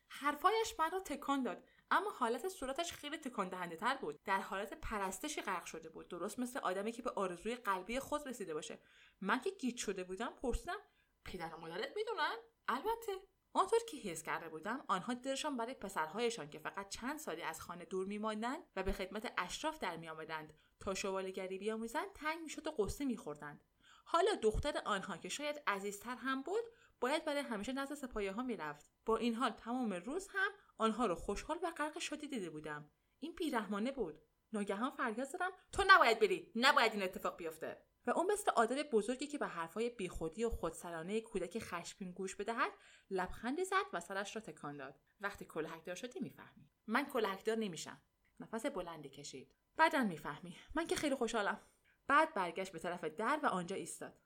حرفایش 0.08 0.75
من 0.78 0.90
را 0.90 1.00
تکان 1.00 1.42
داد 1.42 1.64
اما 1.90 2.11
حالت 2.11 2.49
صورتش 2.49 2.92
خیلی 2.92 3.16
تکان 3.16 3.49
دهنده 3.49 3.76
تر 3.76 3.96
بود. 3.96 4.22
در 4.25 4.40
حالت 4.40 4.75
پرستشی 4.75 5.42
غرق 5.42 5.64
شده 5.64 5.88
بود. 5.88 6.08
درست 6.08 6.38
مثل 6.38 6.58
آدمی 6.58 6.92
که 6.92 7.02
به 7.02 7.11
آرزوی 7.11 7.54
قلبی 7.54 8.00
خود 8.00 8.28
رسیده 8.28 8.54
باشه. 8.54 8.78
من 9.20 9.40
که 9.40 9.50
گیت 9.50 9.76
شده 9.76 10.04
بودم 10.04 10.32
پرسیدم 10.42 10.78
پدر 11.25 11.54
و 11.54 11.58
مادرت 11.61 11.96
می‌دونن؟ 11.96 12.37
البته. 12.68 13.12
آنطور 13.52 13.78
که 13.88 13.97
حس 13.97 14.23
کرده 14.23 14.49
بودم 14.49 14.85
آنها 14.88 15.14
دلشان 15.14 15.56
برای 15.56 15.75
پسرهایشان 15.75 16.50
که 16.50 16.59
فقط 16.59 16.88
چند 16.88 17.18
سالی 17.18 17.42
از 17.42 17.61
خانه 17.61 17.85
دور 17.85 18.06
میماندند 18.06 18.62
و 18.76 18.82
به 18.82 18.92
خدمت 18.92 19.32
اشراف 19.38 19.78
در 19.78 19.97
میآمدند 19.97 20.54
تا 20.80 20.94
شوالگری 20.94 21.59
بیاموزند 21.59 22.12
تنگ 22.14 22.42
می‌شد 22.42 22.66
و 22.66 22.71
قصه 22.71 23.04
میخوردند. 23.04 23.64
حالا 24.04 24.35
دختر 24.42 24.82
آنها 24.85 25.16
که 25.16 25.28
شاید 25.28 25.62
عزیزتر 25.66 26.14
هم 26.14 26.42
بود 26.42 26.64
باید 27.00 27.25
برای 27.25 27.42
همیشه 27.42 27.73
نزد 27.73 27.94
سپایه 27.94 28.32
ها 28.32 28.42
می‌رفت. 28.42 28.87
با 29.06 29.16
این 29.16 29.35
حال 29.35 29.50
تمام 29.50 29.92
روز 29.92 30.28
هم 30.30 30.50
آنها 30.78 31.06
رو 31.06 31.14
خوشحال 31.14 31.59
و 31.62 31.71
غرق 31.71 31.99
شادی 31.99 32.28
دیده 32.28 32.50
بودم. 32.50 32.90
این 33.21 33.35
بیرحمانه 33.35 33.92
بود. 33.92 34.23
ناگهان 34.52 34.90
فریاد 34.90 35.28
زدم 35.28 35.50
تو 35.73 35.85
نباید 35.88 36.21
بری! 36.21 36.52
نباید 36.56 36.92
این 36.92 37.02
اتفاق 37.02 37.37
بیفته! 37.37 37.82
و 38.06 38.11
اون 38.11 38.32
مثل 38.32 38.50
عادل 38.50 38.82
بزرگی 38.82 39.26
که 39.26 39.38
به 39.38 39.47
حرفهای 39.47 39.90
بیخودی 39.90 40.44
و 40.44 40.50
خودسرانه 40.50 41.21
کودک 41.21 41.59
خشمگین 41.59 42.12
گوش 42.12 42.37
بدهد 42.37 42.73
لبخندی 43.11 43.64
زد 43.64 43.85
و 43.92 44.00
سرش 44.00 44.37
را 44.37 44.42
تکان 44.42 44.76
داد. 44.76 45.00
وقتی 45.21 45.44
کلهکدار 45.44 45.94
شدی 45.94 46.21
می‌فهمی. 46.21 46.71
من 46.87 47.06
کلهکدار 47.06 47.56
نمیشم. 47.56 48.02
نفس 48.40 48.66
بلندی 48.66 49.09
کشید. 49.09 49.54
بعدا 49.76 50.04
می‌فهمی. 50.04 50.56
من 50.75 50.87
که 50.87 50.97
خیلی 50.97 51.14
خوشحالم. 51.14 51.61
بعد 52.06 52.35
برگشت 52.35 52.73
به 52.73 52.78
طرف 52.78 53.04
در 53.04 53.40
و 53.42 53.47
آنجا 53.47 53.76
ایستاد. 53.76 54.18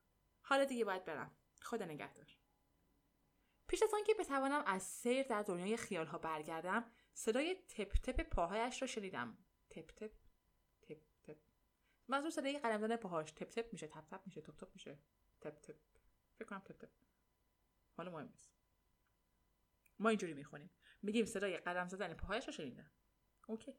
حالا 0.42 0.64
دیگه 0.64 0.84
باید 0.84 1.04
برم. 1.04 1.36
خدا 1.62 1.84
نگهدار. 1.84 2.26
پیش 3.68 3.82
از 3.82 3.94
آنکه 3.94 4.14
بتوانم 4.14 4.62
از 4.66 4.82
سیر 4.82 5.22
در 5.22 5.42
دنیای 5.42 5.76
خیالها 5.76 6.18
برگردم 6.18 6.84
صدای 7.14 7.54
تپ 7.54 7.92
تپ 7.92 8.20
پاهایش 8.20 8.82
را 8.82 8.88
شنیدم. 8.88 9.38
تپ 9.70 9.86
تپ 9.86 9.94
تپ 9.94 10.08
تپ. 10.08 10.25
منظور 12.08 12.30
صدای 12.30 12.58
قدم 12.58 12.80
زدن 12.80 12.96
پاهاش 12.96 13.30
تپ 13.30 13.48
تپ 13.50 13.72
میشه 13.72 13.86
تپ 13.86 14.06
تپ 14.06 14.20
میشه 14.26 14.40
تپ 14.40 14.56
تپ 14.56 14.68
میشه. 14.74 14.98
تپ 15.40 15.60
تپ. 15.60 15.76
فکر 16.38 16.48
کنم 16.48 16.58
تپ 16.58 16.78
تپ. 16.78 16.88
حالا 17.96 18.10
مهم 18.10 18.28
نیست. 18.32 18.52
ما 19.98 20.08
اینجوری 20.08 20.34
می‌خونیم. 20.34 20.70
میگیم 21.02 21.24
صدای 21.24 21.56
قدم 21.56 21.88
زدن 21.88 22.14
پاهایش 22.14 22.46
را 22.46 22.52
شنیدم 22.52 22.90
اوکی. 23.46 23.74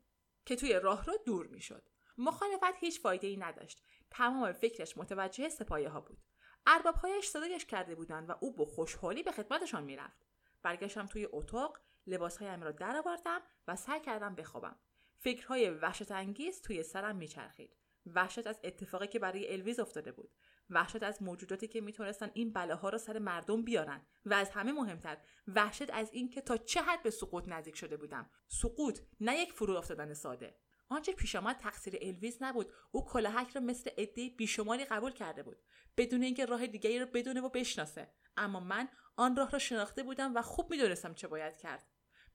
که 0.45 0.55
توی 0.55 0.73
راه 0.73 1.05
رو 1.05 1.17
دور 1.25 1.47
می‌شد. 1.47 1.89
مخالفت 2.17 2.75
هیچ 2.79 3.01
فایده 3.01 3.27
ای 3.27 3.37
نداشت. 3.37 3.85
تمام 4.11 4.51
فکرش 4.51 4.97
متوجه 4.97 5.49
سپایه 5.49 5.89
ها 5.89 6.01
بود. 6.01 6.23
اربابهایش 6.67 7.27
صدایش 7.27 7.65
کرده 7.65 7.95
بودند 7.95 8.29
و 8.29 8.33
او 8.41 8.55
با 8.55 8.65
خوشحالی 8.65 9.23
به 9.23 9.31
خدمتشان 9.31 9.83
می‌رفت. 9.83 10.25
برگشتم 10.61 11.05
توی 11.05 11.27
اتاق 11.31 11.79
لباسهایم 12.07 12.63
را 12.63 12.71
درآوردم 12.71 13.41
و 13.67 13.75
سعی 13.75 13.99
کردم 13.99 14.35
بخوابم. 14.35 14.79
فکرهای 15.17 15.69
وحشت 15.69 16.11
انگیز 16.11 16.61
توی 16.61 16.83
سرم 16.83 17.15
میچرخید. 17.15 17.77
وحشت 18.15 18.47
از 18.47 18.59
اتفاقی 18.63 19.07
که 19.07 19.19
برای 19.19 19.53
الویز 19.53 19.79
افتاده 19.79 20.11
بود. 20.11 20.31
وحشت 20.69 21.03
از 21.03 21.23
موجوداتی 21.23 21.67
که 21.67 21.81
می‌تونستن 21.81 22.31
این 22.33 22.53
بلاها 22.53 22.89
را 22.89 22.97
سر 22.97 23.19
مردم 23.19 23.63
بیارن. 23.63 24.05
و 24.25 24.33
از 24.33 24.49
همه 24.49 24.71
مهمتر 24.71 25.17
وحشت 25.47 25.93
از 25.93 26.09
اینکه 26.13 26.41
تا 26.41 26.57
چه 26.57 26.81
حد 26.81 27.03
به 27.03 27.09
سقوط 27.09 27.47
نزدیک 27.47 27.75
شده 27.75 27.97
بودم. 27.97 28.29
سقوط 28.47 28.99
نه 29.19 29.37
یک 29.37 29.53
فرو 29.53 29.75
افتادن 29.75 30.13
ساده. 30.13 30.57
آنچه 30.89 31.13
پیش 31.13 31.35
آمد 31.35 31.57
تقصیر 31.57 31.97
الویز 32.01 32.37
نبود. 32.41 32.71
او 32.91 33.05
کلاهک 33.05 33.49
را 33.49 33.61
مثل 33.61 33.89
عده 33.97 34.29
بیشماری 34.29 34.85
قبول 34.85 35.11
کرده 35.11 35.43
بود. 35.43 35.57
بدون 35.97 36.23
اینکه 36.23 36.45
راه 36.45 36.67
دیگری 36.67 36.99
را 36.99 37.05
بدونه 37.05 37.41
و 37.41 37.49
بشناسه. 37.49 38.11
اما 38.37 38.59
من 38.59 38.89
آن 39.15 39.35
راه 39.35 39.51
را 39.51 39.59
شناخته 39.59 40.03
بودم 40.03 40.35
و 40.35 40.41
خوب 40.41 40.71
می‌دونستم 40.71 41.13
چه 41.13 41.27
باید 41.27 41.57
کرد. 41.57 41.85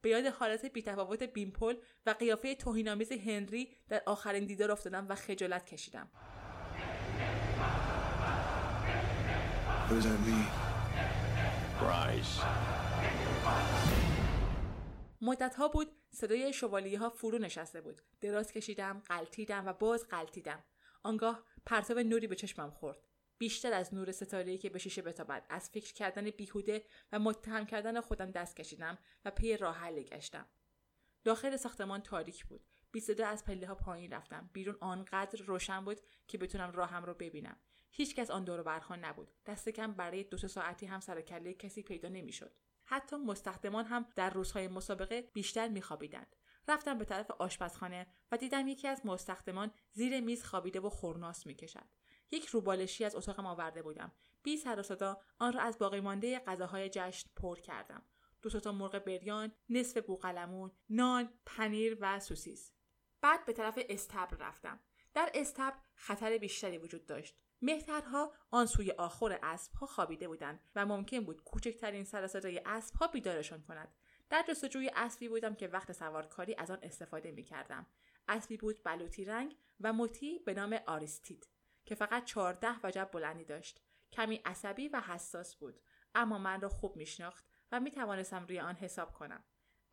به 0.03 0.09
یاد 0.09 0.27
حالت 0.27 0.67
بیتفاوت 0.67 1.23
بیمپل 1.23 1.77
و 2.07 2.11
قیافه 2.11 2.55
توهینآمیز 2.55 3.13
هنری 3.13 3.69
در 3.89 4.03
آخرین 4.07 4.47
دیدار 4.47 4.71
افتادم 4.71 5.07
و 5.09 5.15
خجالت 5.15 5.67
کشیدم. 5.67 6.11
مدت 15.21 15.55
ها 15.55 15.69
بود 15.69 15.89
صدای 16.11 16.53
شوالیه 16.53 16.99
ها 16.99 17.11
فرو 17.11 17.39
نشسته 17.39 17.81
بود. 17.81 18.03
دراز 18.21 18.53
کشیدم 18.53 19.03
قلتیدم 19.07 19.67
و 19.67 19.73
باز 19.73 20.09
قلتیدم. 20.09 20.65
آنگاه 21.03 21.45
پرتاب 21.67 21.99
نوری 21.99 22.27
به 22.27 22.35
چشمم 22.35 22.71
خورد. 22.71 23.12
بیشتر 23.43 23.73
از 23.73 23.95
نور 23.95 24.13
ستاره‌ای 24.13 24.59
که 24.59 24.71
به 24.71 24.79
شیشه 24.79 25.03
بتابد. 25.03 25.47
از 25.49 25.71
فکر 25.71 25.93
کردن 25.93 26.31
بیهوده 26.31 26.85
و 27.13 27.19
متهم 27.19 27.67
کردن 27.67 28.01
خودم 28.01 28.31
دست 28.31 28.57
کشیدم 28.57 28.99
و 29.25 29.31
پی 29.31 29.57
راه 29.57 29.77
حل 29.77 30.03
گشتم. 30.03 30.47
داخل 31.25 31.57
ساختمان 31.57 32.01
تاریک 32.03 32.45
بود. 32.47 32.65
بی 32.93 33.01
صدا 33.01 33.27
از 33.27 33.45
پله 33.45 33.67
ها 33.67 33.75
پایین 33.75 34.13
رفتم. 34.13 34.51
بیرون 34.53 34.77
آنقدر 34.81 35.45
روشن 35.45 35.85
بود 35.85 36.01
که 36.27 36.39
بتونم 36.39 36.73
راهم 36.73 37.05
رو 37.05 37.15
ببینم. 37.15 37.57
هیچکس 37.91 38.31
آن 38.31 38.45
دور 38.45 38.63
برها 38.63 38.97
نبود. 38.97 39.33
دست 39.47 39.69
کم 39.69 39.93
برای 39.93 40.25
دو 40.25 40.37
ساعتی 40.37 40.87
هم 40.87 41.01
سر 41.01 41.21
کله 41.21 41.55
کسی 41.55 41.83
پیدا 41.83 42.09
نمی‌شد. 42.09 42.57
حتی 42.85 43.17
مستخدمان 43.17 43.85
هم 43.85 44.07
در 44.17 44.31
روزهای 44.31 44.69
مسابقه 44.69 45.31
بیشتر 45.33 45.69
میخوابیدند. 45.69 46.37
رفتم 46.69 46.99
به 46.99 47.05
طرف 47.05 47.31
آشپزخانه 47.31 48.07
و 48.33 48.37
دیدم 48.37 48.69
یکی 48.69 48.89
از 48.89 49.07
مستخدمان 49.07 49.71
زیر 49.93 50.21
میز 50.21 50.45
خوابیده 50.45 50.81
و 50.81 50.89
خورناس 50.89 51.47
می‌کشد. 51.47 52.02
یک 52.33 52.47
روبالشی 52.47 53.05
از 53.05 53.15
اتاقم 53.15 53.47
آورده 53.47 53.83
بودم. 53.83 54.13
بی 54.43 54.57
سر 54.57 54.81
و 54.81 54.83
صدا 54.83 55.21
آن 55.39 55.53
را 55.53 55.61
از 55.61 55.79
باقی 55.79 56.01
مانده 56.01 56.39
غذاهای 56.39 56.89
جشن 56.89 57.31
پر 57.37 57.61
کردم. 57.61 58.03
دو 58.43 58.61
تا 58.61 58.73
مرغ 58.73 58.99
بریان 58.99 59.53
نصف 59.69 60.07
بوقلمون 60.07 60.71
نان 60.91 61.29
پنیر 61.47 61.99
و 62.01 62.21
سوسیس. 62.21 62.73
بعد 63.21 63.45
به 63.45 63.53
طرف 63.53 63.79
استبل 63.89 64.37
رفتم. 64.37 64.81
در 65.15 65.31
استبل 65.35 65.77
خطر 65.95 66.39
بیشتری 66.39 66.79
وجود 66.79 67.07
داشت. 67.07 67.37
مهترها 67.63 68.33
آن 68.51 68.67
سوی 68.67 68.91
آخر 68.91 69.39
اسبها 69.43 69.87
خوابیده 69.87 70.29
بودند 70.29 70.61
و 70.75 70.87
ممکن 70.87 71.21
بود 71.21 71.45
کوچکترین 71.45 72.05
سر 72.05 72.27
صدای 72.27 72.63
اسبها 72.67 73.07
بیدارشان 73.07 73.63
کند. 73.63 73.95
در 74.31 74.45
جستجوی 74.49 74.91
اسبی 74.97 75.29
بودم 75.29 75.55
که 75.55 75.69
وقت 75.69 75.93
سوارکاری 75.93 76.55
از 76.55 76.71
آن 76.71 76.79
استفاده 76.83 77.31
می 77.31 77.45
کردم. 77.45 77.87
اسبی 78.29 78.57
بود 78.57 78.83
بلوطی 78.85 79.25
رنگ 79.25 79.57
و 79.81 79.93
مطی 79.93 80.39
به 80.39 80.55
نام 80.55 80.79
آریستید. 80.87 81.52
که 81.85 81.95
فقط 81.95 82.25
چهارده 82.25 82.75
وجب 82.83 83.11
بلندی 83.13 83.45
داشت. 83.45 83.81
کمی 84.13 84.37
عصبی 84.45 84.89
و 84.89 85.01
حساس 85.01 85.57
بود 85.57 85.81
اما 86.15 86.39
من 86.39 86.61
را 86.61 86.69
خوب 86.69 86.97
میشناخت 86.97 87.45
و 87.73 87.81
می 87.81 87.91
توانستم 87.91 88.47
روی 88.47 88.61
آن 88.61 88.75
حساب 88.75 89.13
کنم. 89.13 89.45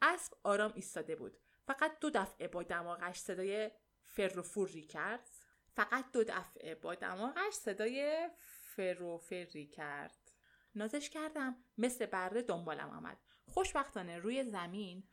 اسب 0.01 0.34
آرام 0.43 0.72
ایستاده 0.75 1.15
بود. 1.15 1.38
فقط 1.67 2.00
دو 2.00 2.10
دفعه 2.10 2.48
با 2.48 2.63
دماغش 2.63 3.17
صدای 3.17 3.72
فروفوری 4.01 4.84
کرد 4.84 5.29
فقط 5.75 6.12
دو 6.12 6.24
دفعه 6.24 6.75
با 6.75 6.96
دماغش 6.96 7.53
صدای 7.53 8.29
فروفری 8.38 9.67
کرد 9.67 10.31
نازش 10.75 11.10
کردم 11.10 11.55
مثل 11.77 12.05
بره 12.05 12.41
دنبالم 12.41 12.89
آمد 12.89 13.17
خوشبختانه 13.46 14.17
روی 14.17 14.43
زمین 14.43 15.03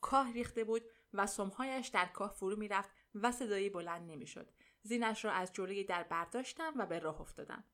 کاه 0.00 0.32
ریخته 0.32 0.64
بود 0.64 0.82
و 1.12 1.26
سمهایش 1.26 1.88
در 1.88 2.06
کاه 2.06 2.30
فرو 2.32 2.56
می‌رفت 2.56 2.90
و 3.14 3.32
صدایی 3.32 3.70
بلند 3.70 4.10
نمی‌شد 4.10 4.50
زینش 4.82 5.24
را 5.24 5.32
از 5.32 5.52
جلوی 5.52 5.84
در 5.84 6.02
برداشتم 6.02 6.74
و 6.76 6.86
به 6.86 6.98
راه 6.98 7.20
افتادم. 7.20 7.64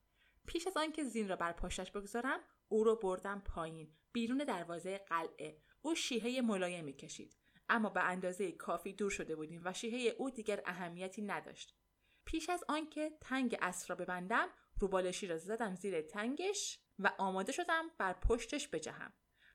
پیش 0.47 0.67
از 0.67 0.77
آنکه 0.77 1.05
زین 1.05 1.29
را 1.29 1.37
بر 1.37 1.53
پشتش 1.53 1.91
بگذارم 1.91 2.41
او 2.69 2.85
را 2.85 2.95
بردم 2.95 3.41
پایین 3.41 3.95
بیرون 4.13 4.39
دروازه 4.39 4.99
قلعه. 4.99 5.63
او 5.83 5.95
شیهه 5.95 6.41
ملایمی 6.41 6.93
کشید 6.93 7.37
اما 7.69 7.89
به 7.89 8.03
اندازه 8.03 8.53
کافی 8.53 8.93
دور 8.93 9.11
شده 9.11 9.37
بودیم 9.37 9.61
و 9.65 9.73
شیهه 9.73 10.15
او 10.19 10.31
دیگر 10.31 10.63
اهمیتی 10.67 11.23
نداشت. 11.23 11.77
پیش 12.25 12.51
از 12.51 12.65
آنکه 12.69 13.19
تنگ 13.21 13.59
اسب 13.63 13.91
را 13.91 13.97
ببندم 13.97 14.49
روبالشی 14.81 15.27
را 15.27 15.39
زدم 15.39 15.75
زیر 15.75 16.03
تنگش 16.03 16.81
و 16.99 17.13
آماده 17.19 17.53
شدم 17.53 17.91
بر 17.99 18.13
پشتش 18.13 18.69
بجهم. 18.69 19.13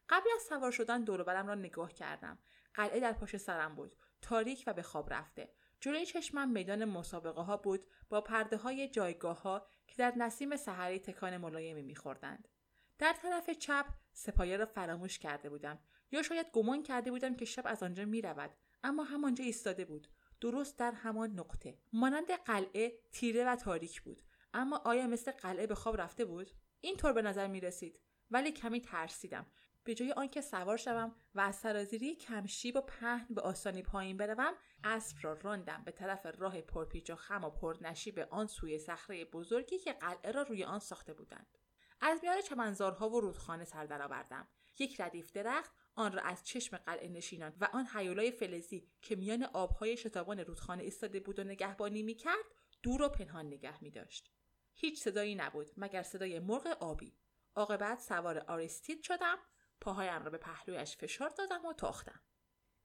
قبل 0.09 0.29
از 0.35 0.41
سوار 0.41 0.71
شدن 0.71 1.03
دوروبرم 1.03 1.47
را 1.47 1.55
نگاه 1.55 1.93
کردم. 1.93 2.39
قلعه 2.73 2.99
در 2.99 3.13
پشت 3.13 3.37
سرم 3.37 3.75
بود. 3.75 3.95
تاریک 4.21 4.63
و 4.67 4.73
به 4.73 4.81
خواب 4.81 5.13
رفته. 5.13 5.53
جلوی 5.79 6.05
چشمم 6.05 6.49
میدان 6.49 6.85
مسابقه 6.85 7.41
ها 7.41 7.57
بود 7.57 7.87
با 8.09 8.21
پرده 8.21 8.57
های 8.57 8.89
جایگاه 8.89 9.41
ها 9.41 9.67
که 9.87 9.95
در 9.97 10.13
نسیم 10.17 10.55
سحری 10.55 10.99
تکان 10.99 11.37
ملایمی 11.37 11.81
میخوردند. 11.81 12.47
در 12.97 13.13
طرف 13.13 13.49
چپ 13.49 13.85
سپایه 14.13 14.57
را 14.57 14.65
فراموش 14.65 15.19
کرده 15.19 15.49
بودم. 15.49 15.79
یا 16.11 16.23
شاید 16.23 16.51
گمان 16.53 16.83
کرده 16.83 17.11
بودم 17.11 17.35
که 17.35 17.45
شب 17.45 17.63
از 17.65 17.83
آنجا 17.83 18.05
می 18.05 18.21
رود 18.21 18.51
اما 18.83 19.03
همانجا 19.03 19.43
ایستاده 19.43 19.85
بود. 19.85 20.07
درست 20.41 20.79
در 20.79 20.91
همان 20.91 21.31
نقطه. 21.31 21.77
مانند 21.93 22.31
قلعه 22.31 22.99
تیره 23.11 23.45
و 23.45 23.55
تاریک 23.55 24.01
بود. 24.01 24.21
اما 24.53 24.81
آیا 24.85 25.07
مثل 25.07 25.31
قلعه 25.31 25.67
به 25.67 25.75
خواب 25.75 26.01
رفته 26.01 26.25
بود؟ 26.25 26.51
اینطور 26.81 27.13
به 27.13 27.21
نظر 27.21 27.47
می 27.47 27.59
رسید 27.59 27.99
ولی 28.31 28.51
کمی 28.51 28.81
ترسیدم. 28.81 29.45
به 29.89 29.95
جای 29.95 30.11
آنکه 30.11 30.41
سوار 30.41 30.77
شوم 30.77 31.15
و 31.35 31.39
از 31.39 31.55
سرازیری 31.55 32.15
کمشیب 32.15 32.75
و 32.75 32.81
پهن 32.81 33.27
به 33.29 33.41
آسانی 33.41 33.81
پایین 33.81 34.17
بروم 34.17 34.53
اسب 34.83 35.17
را 35.21 35.33
راندم 35.33 35.83
به 35.85 35.91
طرف 35.91 36.25
راه 36.37 36.61
پرپیچ 36.61 37.09
و 37.09 37.15
خم 37.15 37.43
و 37.43 37.49
پرنشیب 37.49 38.19
آن 38.19 38.47
سوی 38.47 38.79
صخره 38.79 39.25
بزرگی 39.25 39.79
که 39.79 39.93
قلعه 39.93 40.31
را 40.31 40.41
روی 40.41 40.63
آن 40.63 40.79
ساخته 40.79 41.13
بودند 41.13 41.57
از 42.01 42.19
میان 42.23 42.41
چمنزارها 42.41 43.09
و 43.09 43.19
رودخانه 43.19 43.65
سر 43.65 43.85
درآوردم 43.85 44.47
یک 44.79 45.01
ردیف 45.01 45.31
درخت 45.31 45.71
آن 45.95 46.11
را 46.11 46.21
از 46.21 46.43
چشم 46.43 46.77
قلعه 46.77 47.07
نشینان 47.07 47.53
و 47.59 47.69
آن 47.73 47.85
حیولای 47.85 48.31
فلزی 48.31 48.87
که 49.01 49.15
میان 49.15 49.43
آبهای 49.43 49.97
شتابان 49.97 50.39
رودخانه 50.39 50.83
ایستاده 50.83 51.19
بود 51.19 51.39
و 51.39 51.43
نگهبانی 51.43 52.03
می‌کرد 52.03 52.45
دور 52.83 53.01
و 53.01 53.09
پنهان 53.09 53.45
نگه 53.45 53.83
می 53.83 53.91
داشت. 53.91 54.31
هیچ 54.73 55.03
صدایی 55.03 55.35
نبود 55.35 55.71
مگر 55.77 56.03
صدای 56.03 56.39
مرغ 56.39 56.67
آبی. 56.79 57.17
عاقبت 57.55 57.99
سوار 57.99 58.37
آرستید 58.37 59.03
شدم 59.03 59.37
پاهایم 59.81 60.23
را 60.23 60.29
به 60.29 60.37
پهلویش 60.37 60.97
فشار 60.97 61.29
دادم 61.29 61.65
و 61.65 61.73
تاختم. 61.73 62.21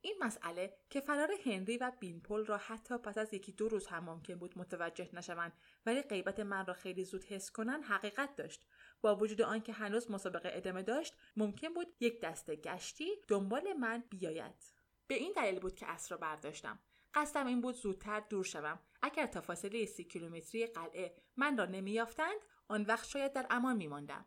این 0.00 0.16
مسئله 0.20 0.76
که 0.90 1.00
فرار 1.00 1.30
هنری 1.44 1.78
و 1.78 1.92
بینپل 2.00 2.46
را 2.46 2.56
حتی 2.56 2.98
پس 2.98 3.18
از 3.18 3.34
یکی 3.34 3.52
دو 3.52 3.68
روز 3.68 3.86
هم 3.86 4.04
ممکن 4.04 4.34
بود 4.34 4.58
متوجه 4.58 5.10
نشوند 5.12 5.52
ولی 5.86 6.02
غیبت 6.02 6.40
من 6.40 6.66
را 6.66 6.74
خیلی 6.74 7.04
زود 7.04 7.24
حس 7.24 7.50
کنند 7.50 7.84
حقیقت 7.84 8.36
داشت. 8.36 8.66
با 9.00 9.16
وجود 9.16 9.42
آنکه 9.42 9.72
هنوز 9.72 10.10
مسابقه 10.10 10.50
ادامه 10.52 10.82
داشت 10.82 11.14
ممکن 11.36 11.74
بود 11.74 11.86
یک 12.00 12.20
دسته 12.20 12.56
گشتی 12.56 13.10
دنبال 13.28 13.72
من 13.72 14.04
بیاید. 14.10 14.74
به 15.06 15.14
این 15.14 15.32
دلیل 15.36 15.60
بود 15.60 15.74
که 15.74 15.86
اسب 15.86 16.12
را 16.12 16.16
برداشتم. 16.16 16.78
قصدم 17.14 17.46
این 17.46 17.60
بود 17.60 17.74
زودتر 17.74 18.20
دور 18.20 18.44
شوم. 18.44 18.78
اگر 19.02 19.26
تا 19.26 19.40
فاصله 19.40 19.86
سی 19.86 20.04
کیلومتری 20.04 20.66
قلعه 20.66 21.16
من 21.36 21.58
را 21.58 21.64
نمییافتند 21.64 22.40
آن 22.68 22.82
وقت 22.82 23.08
شاید 23.08 23.32
در 23.32 23.46
امان 23.50 23.76
میماندم. 23.76 24.26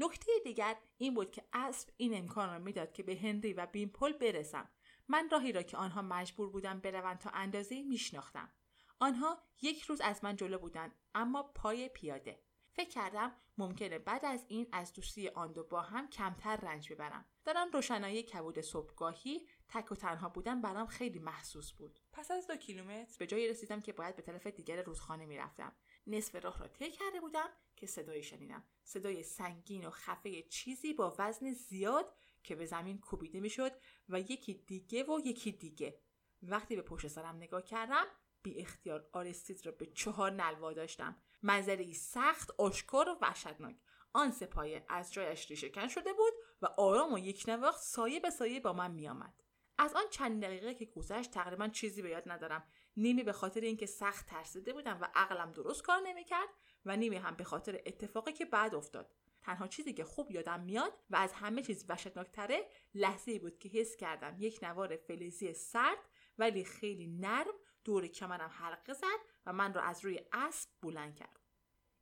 نکته 0.00 0.32
دیگر 0.44 0.76
این 0.96 1.14
بود 1.14 1.30
که 1.30 1.44
اسب 1.52 1.88
این 1.96 2.18
امکان 2.18 2.50
را 2.50 2.58
می‌داد 2.58 2.92
که 2.92 3.02
به 3.02 3.16
هنری 3.16 3.52
و 3.52 3.66
بیمپل 3.66 4.12
برسم. 4.12 4.70
من 5.08 5.28
راهی 5.32 5.52
را 5.52 5.62
که 5.62 5.76
آنها 5.76 6.02
مجبور 6.02 6.50
بودند 6.50 6.82
بروند 6.82 7.18
تا 7.18 7.30
اندازه 7.30 7.82
میشناختم. 7.82 8.52
آنها 9.00 9.42
یک 9.62 9.82
روز 9.82 10.00
از 10.00 10.24
من 10.24 10.36
جلو 10.36 10.58
بودند 10.58 10.94
اما 11.14 11.42
پای 11.42 11.88
پیاده. 11.88 12.42
فکر 12.72 12.88
کردم 12.88 13.32
ممکنه 13.58 13.98
بعد 13.98 14.24
از 14.24 14.44
این 14.48 14.66
از 14.72 14.92
دوستی 14.92 15.28
آن 15.28 15.52
دو 15.52 15.64
با 15.64 15.80
هم 15.80 16.08
کمتر 16.08 16.56
رنج 16.56 16.92
ببرم. 16.92 17.24
در 17.44 17.58
آن 17.58 17.72
روشنایی 17.72 18.22
کبود 18.22 18.60
صبحگاهی 18.60 19.46
تک 19.68 19.92
و 19.92 19.94
تنها 19.94 20.28
بودن 20.28 20.60
برام 20.60 20.86
خیلی 20.86 21.18
محسوس 21.18 21.72
بود. 21.72 22.00
پس 22.12 22.30
از 22.30 22.46
دو 22.46 22.56
کیلومتر؟ 22.56 23.16
به 23.18 23.26
جایی 23.26 23.48
رسیدم 23.48 23.80
که 23.80 23.92
باید 23.92 24.16
به 24.16 24.22
طرف 24.22 24.46
دیگر 24.46 24.82
رودخانه 24.82 25.26
می‌رفتم. 25.26 25.76
نصف 26.06 26.34
راه 26.34 26.58
را 26.58 26.68
طی 26.68 26.90
کرده 26.90 27.20
بودم 27.20 27.48
که 27.80 27.86
صدایی 27.86 28.22
شنیدم. 28.22 28.64
صدای 28.84 29.22
سنگین 29.22 29.84
و 29.84 29.90
خفه 29.90 30.42
چیزی 30.42 30.92
با 30.92 31.16
وزن 31.18 31.52
زیاد 31.52 32.14
که 32.42 32.56
به 32.56 32.66
زمین 32.66 32.98
کوبیده 32.98 33.40
می‌شد 33.40 33.72
و 34.08 34.20
یکی 34.20 34.54
دیگه 34.54 35.04
و 35.04 35.20
یکی 35.24 35.52
دیگه. 35.52 36.00
وقتی 36.42 36.76
به 36.76 36.82
پشت 36.82 37.06
سرم 37.06 37.36
نگاه 37.36 37.62
کردم 37.62 38.04
بی 38.42 38.60
اختیار 38.60 39.08
آرستید 39.12 39.66
را 39.66 39.72
به 39.72 39.86
چهار 39.86 40.30
نلوا 40.30 40.72
داشتم 40.72 41.22
منظری 41.42 41.94
سخت 41.94 42.50
آشکار 42.58 43.08
و 43.08 43.18
وحشتناک. 43.22 43.76
آن 44.12 44.30
سپایه 44.30 44.84
از 44.88 45.12
جایش 45.12 45.50
ریشه 45.50 45.88
شده 45.88 46.12
بود 46.12 46.32
و 46.62 46.66
آرام 46.66 47.12
و 47.12 47.18
یک 47.18 47.44
نواخت 47.48 47.82
سایه 47.82 48.20
به 48.20 48.30
سایه 48.30 48.60
با 48.60 48.72
من 48.72 48.90
میآمد. 48.90 49.42
از 49.78 49.94
آن 49.94 50.04
چند 50.10 50.42
دقیقه 50.42 50.74
که 50.74 50.84
گذشت 50.84 51.30
تقریبا 51.30 51.68
چیزی 51.68 52.02
به 52.02 52.10
یاد 52.10 52.22
ندارم. 52.26 52.68
نیمی 52.96 53.22
به 53.22 53.32
خاطر 53.32 53.60
اینکه 53.60 53.86
سخت 53.86 54.26
ترسیده 54.26 54.72
بودم 54.72 54.98
و 55.00 55.08
عقلم 55.14 55.52
درست 55.52 55.82
کار 55.82 56.00
نمی‌کرد 56.00 56.48
و 56.84 56.96
نیمی 56.96 57.16
هم 57.16 57.34
به 57.34 57.44
خاطر 57.44 57.80
اتفاقی 57.86 58.32
که 58.32 58.44
بعد 58.44 58.74
افتاد. 58.74 59.14
تنها 59.42 59.66
چیزی 59.66 59.92
که 59.92 60.04
خوب 60.04 60.30
یادم 60.30 60.60
میاد 60.60 60.92
و 61.10 61.16
از 61.16 61.32
همه 61.32 61.62
چیز 61.62 61.84
وحشتناکتره 61.88 62.68
لحظه 62.94 63.38
بود 63.38 63.58
که 63.58 63.68
حس 63.68 63.96
کردم 63.96 64.36
یک 64.38 64.58
نوار 64.62 64.96
فلزی 64.96 65.52
سرد 65.52 65.98
ولی 66.38 66.64
خیلی 66.64 67.06
نرم 67.06 67.54
دور 67.84 68.06
کمرم 68.06 68.50
حلقه 68.50 68.92
زد 68.92 69.20
و 69.46 69.52
من 69.52 69.74
را 69.74 69.82
از 69.82 70.04
روی 70.04 70.20
اسب 70.32 70.70
بلند 70.82 71.16
کرد. 71.16 71.40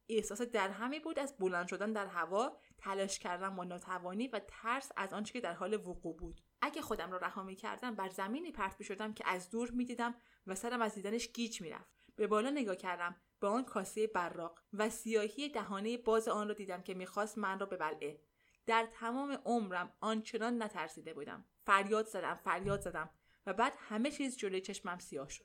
احساس 0.09 0.43
در 0.43 0.71
همی 0.71 1.01
بود 1.01 1.19
از 1.19 1.37
بلند 1.39 1.69
شدن 1.69 1.93
در 1.93 2.07
هوا 2.07 2.57
تلاش 2.79 3.19
کردن 3.19 3.57
با 3.57 3.65
ناتوانی 3.65 4.29
و 4.29 4.41
ترس 4.49 4.93
از 4.97 5.13
آنچه 5.13 5.33
که 5.33 5.41
در 5.41 5.53
حال 5.53 5.75
وقوع 5.75 6.17
بود. 6.17 6.41
اگه 6.61 6.81
خودم 6.81 7.13
را 7.13 7.19
رها 7.19 7.43
می 7.43 7.57
کردم 7.57 7.95
بر 7.95 8.09
زمینی 8.09 8.53
پرت 8.53 8.77
می 8.79 8.85
شدم 8.85 9.15
که 9.15 9.25
از 9.29 9.51
دور 9.51 9.71
می 9.71 9.85
دیدم 9.85 10.15
و 10.47 10.55
سرم 10.55 10.83
از 10.83 10.95
دیدنش 10.95 11.29
گیج 11.29 11.61
می 11.61 11.71
رفت. 11.71 11.91
به 12.17 12.27
بالا 12.27 12.51
نگاه 12.51 12.77
کردم. 12.77 13.17
به 13.41 13.49
آن 13.49 13.65
کاسه 13.65 14.07
براق 14.07 14.61
و 14.73 14.91
سیاهی 14.91 15.49
دهانه 15.49 15.99
باز 15.99 16.29
آن 16.29 16.49
را 16.49 16.55
دیدم 16.55 16.83
که 16.83 16.95
می‌خواست 16.95 17.39
من 17.39 17.59
را 17.59 17.67
ببلعه. 17.67 18.21
در 18.67 18.89
تمام 18.93 19.39
عمرم 19.45 19.93
آنچنان 20.01 20.63
نترسیده 20.63 21.15
بودم. 21.15 21.45
فریاد 21.67 22.07
زدم 22.07 22.35
فریاد 22.35 22.81
زدم 22.81 23.11
و 23.47 23.53
بعد 23.53 23.73
همه 23.77 24.11
چیز 24.11 24.37
جلوی 24.37 24.61
چشمم 24.61 24.99
سیاه 24.99 25.29
شد. 25.29 25.45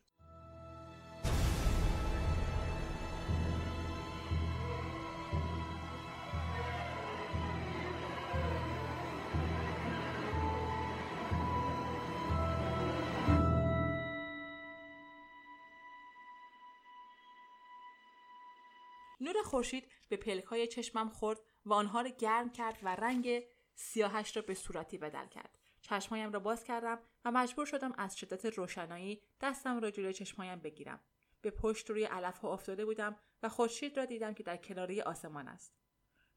نور 19.23 19.43
خورشید 19.43 19.91
به 20.09 20.17
پلکای 20.17 20.67
چشمم 20.67 21.09
خورد 21.09 21.39
و 21.65 21.73
آنها 21.73 22.01
را 22.01 22.09
گرم 22.09 22.51
کرد 22.51 22.79
و 22.83 22.95
رنگ 22.95 23.43
سیاهش 23.75 24.35
را 24.35 24.41
به 24.41 24.53
صورتی 24.53 24.97
بدل 24.97 25.27
کرد. 25.27 25.57
چشمایم 25.81 26.31
را 26.31 26.39
باز 26.39 26.63
کردم 26.63 26.99
و 27.25 27.31
مجبور 27.31 27.65
شدم 27.65 27.93
از 27.97 28.17
شدت 28.17 28.45
روشنایی 28.45 29.21
دستم 29.41 29.79
را 29.79 29.91
جلوی 29.91 30.13
چشمایم 30.13 30.59
بگیرم. 30.59 30.99
به 31.41 31.51
پشت 31.51 31.89
روی 31.89 32.03
علف 32.03 32.37
ها 32.37 32.53
افتاده 32.53 32.85
بودم 32.85 33.19
و 33.43 33.49
خورشید 33.49 33.97
را 33.97 34.05
دیدم 34.05 34.33
که 34.33 34.43
در 34.43 34.57
کناری 34.57 35.01
آسمان 35.01 35.47
است. 35.47 35.73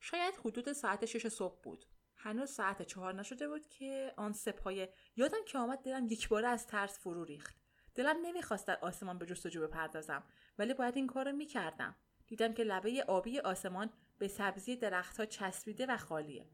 شاید 0.01 0.35
حدود 0.45 0.73
ساعت 0.73 1.05
شش 1.05 1.27
صبح 1.27 1.61
بود. 1.63 1.85
هنوز 2.17 2.51
ساعت 2.51 2.83
چهار 2.83 3.15
نشده 3.15 3.49
بود 3.49 3.67
که 3.67 4.13
آن 4.17 4.33
سپایه 4.33 4.93
یادم 5.17 5.45
که 5.47 5.59
آمد 5.59 5.79
دلم 5.79 6.07
یک 6.07 6.29
باره 6.29 6.49
از 6.49 6.67
ترس 6.67 6.99
فرو 6.99 7.25
ریخت. 7.25 7.57
دلم 7.95 8.17
نمی‌خواست 8.23 8.67
در 8.67 8.79
آسمان 8.83 9.19
به 9.19 9.27
جستجو 9.27 9.67
بپردازم 9.67 10.25
ولی 10.59 10.75
باید 10.75 10.97
این 10.97 11.07
کار 11.07 11.25
را 11.25 11.33
می‌کردم. 11.33 11.97
دیدم 12.27 12.53
که 12.53 12.65
لبه 12.65 13.05
آبی 13.09 13.41
آسمان 13.41 13.91
به 14.19 14.29
سبزی 14.29 14.77
درختها 14.77 15.27
چسبیده 15.27 15.87
و 15.87 15.97
خالیه. 15.97 16.47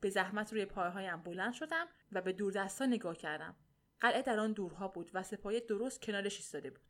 به 0.00 0.10
زحمت 0.10 0.52
روی 0.52 0.64
پایهایم 0.64 1.22
بلند 1.22 1.52
شدم 1.52 1.88
و 2.12 2.20
به 2.20 2.32
دوردستا 2.32 2.86
نگاه 2.86 3.16
کردم. 3.16 3.56
قلعه 4.00 4.22
در 4.22 4.40
آن 4.40 4.52
دورها 4.52 4.88
بود 4.88 5.10
و 5.14 5.22
سپایه 5.22 5.60
درست 5.60 6.02
کنارش 6.02 6.36
ایستاده 6.36 6.70
بود. 6.70 6.80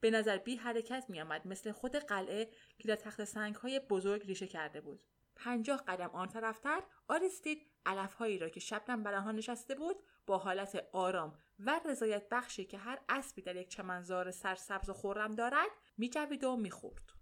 به 0.00 0.10
نظر 0.10 0.38
بی 0.38 0.56
حرکت 0.56 1.04
می 1.08 1.20
آمد 1.20 1.46
مثل 1.46 1.72
خود 1.72 1.96
قلعه 1.96 2.50
که 2.78 2.88
در 2.88 2.96
تخت 2.96 3.24
سنگ 3.24 3.54
های 3.54 3.80
بزرگ 3.80 4.26
ریشه 4.26 4.46
کرده 4.46 4.80
بود. 4.80 5.02
پنجاه 5.36 5.84
قدم 5.88 6.10
آن 6.10 6.28
طرفتر 6.28 6.82
آریستید 7.08 7.66
علفهایی 7.86 8.38
را 8.38 8.48
که 8.48 8.60
شبنم 8.60 9.02
بر 9.02 9.14
آنها 9.14 9.32
نشسته 9.32 9.74
بود 9.74 9.96
با 10.26 10.38
حالت 10.38 10.86
آرام 10.92 11.38
و 11.58 11.80
رضایت 11.84 12.28
بخشی 12.30 12.64
که 12.64 12.78
هر 12.78 13.00
اسبی 13.08 13.42
در 13.42 13.56
یک 13.56 13.68
چمنزار 13.68 14.30
سرسبز 14.30 14.88
و 14.88 14.92
خورم 14.92 15.34
دارد 15.34 15.70
میجوید 15.98 16.44
و 16.44 16.56
می‌خورد. 16.56 17.15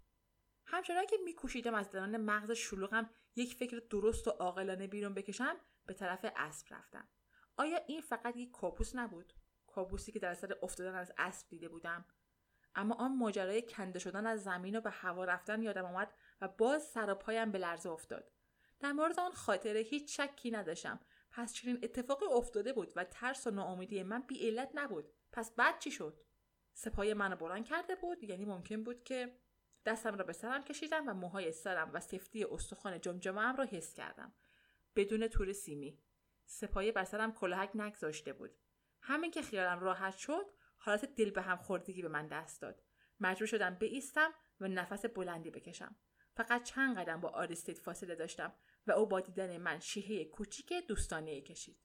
همچنان 0.65 1.05
که 1.05 1.15
میکوشیدم 1.25 1.73
از 1.73 1.91
درون 1.91 2.17
مغز 2.17 2.51
شلوغم 2.51 3.09
یک 3.35 3.55
فکر 3.55 3.81
درست 3.89 4.27
و 4.27 4.31
عاقلانه 4.31 4.87
بیرون 4.87 5.13
بکشم 5.13 5.55
به 5.85 5.93
طرف 5.93 6.25
اسب 6.35 6.73
رفتم. 6.73 7.07
آیا 7.57 7.77
این 7.87 8.01
فقط 8.01 8.37
یک 8.37 8.51
کابوس 8.51 8.95
نبود؟ 8.95 9.33
کابوسی 9.67 10.11
که 10.11 10.19
در 10.19 10.29
اثر 10.29 10.57
افتادن 10.61 10.95
از 10.95 11.13
اسب 11.17 11.49
دیده 11.49 11.69
بودم. 11.69 12.05
اما 12.75 12.95
آن 12.95 13.17
ماجرای 13.17 13.61
کنده 13.61 13.99
شدن 13.99 14.27
از 14.27 14.43
زمین 14.43 14.75
و 14.75 14.81
به 14.81 14.89
هوا 14.89 15.25
رفتن 15.25 15.61
یادم 15.61 15.85
آمد 15.85 16.13
و 16.41 16.47
باز 16.47 16.83
سر 16.83 17.09
و 17.09 17.15
پایم 17.15 17.51
به 17.51 17.57
لرزه 17.57 17.89
افتاد. 17.89 18.31
در 18.79 18.91
مورد 18.91 19.19
آن 19.19 19.31
خاطره 19.31 19.79
هیچ 19.79 20.21
شکی 20.21 20.51
نداشتم. 20.51 20.99
پس 21.31 21.53
چنین 21.53 21.79
اتفاقی 21.83 22.25
افتاده 22.25 22.73
بود 22.73 22.93
و 22.95 23.03
ترس 23.03 23.47
و 23.47 23.51
ناامیدی 23.51 24.03
من 24.03 24.21
بی 24.21 24.47
علت 24.47 24.71
نبود. 24.73 25.05
پس 25.31 25.55
بعد 25.55 25.79
چی 25.79 25.91
شد؟ 25.91 26.21
سپای 26.73 27.13
منو 27.13 27.35
بلند 27.35 27.65
کرده 27.65 27.95
بود 27.95 28.23
یعنی 28.23 28.45
ممکن 28.45 28.83
بود 28.83 29.03
که 29.03 29.39
دستم 29.85 30.15
را 30.15 30.25
به 30.25 30.33
سرم 30.33 30.63
کشیدم 30.63 31.09
و 31.09 31.13
موهای 31.13 31.51
سرم 31.51 31.91
و 31.93 31.99
سفتی 31.99 32.43
استخوان 32.43 33.01
جمجمه 33.01 33.55
را 33.55 33.63
حس 33.63 33.93
کردم. 33.93 34.33
بدون 34.95 35.27
تور 35.27 35.53
سیمی. 35.53 35.99
سپایه 36.45 36.91
بر 36.91 37.03
سرم 37.03 37.33
کلاهک 37.33 37.71
نگذاشته 37.75 38.33
بود. 38.33 38.51
همین 39.01 39.31
که 39.31 39.41
خیالم 39.41 39.79
راحت 39.79 40.17
شد 40.17 40.45
حالت 40.77 41.15
دل 41.15 41.29
به 41.29 41.41
هم 41.41 41.57
خوردگی 41.57 42.01
به 42.01 42.07
من 42.07 42.27
دست 42.27 42.61
داد. 42.61 42.83
مجبور 43.19 43.47
شدم 43.47 43.75
بایستم 43.75 44.33
و 44.59 44.67
نفس 44.67 45.05
بلندی 45.05 45.49
بکشم. 45.49 45.95
فقط 46.35 46.63
چند 46.63 46.97
قدم 46.97 47.21
با 47.21 47.29
آریستید 47.29 47.77
فاصله 47.77 48.15
داشتم 48.15 48.53
و 48.87 48.91
او 48.91 49.05
با 49.05 49.19
دیدن 49.19 49.57
من 49.57 49.79
شیهه 49.79 50.25
کوچیک 50.25 50.73
دوستانه 50.87 51.41
کشید. 51.41 51.77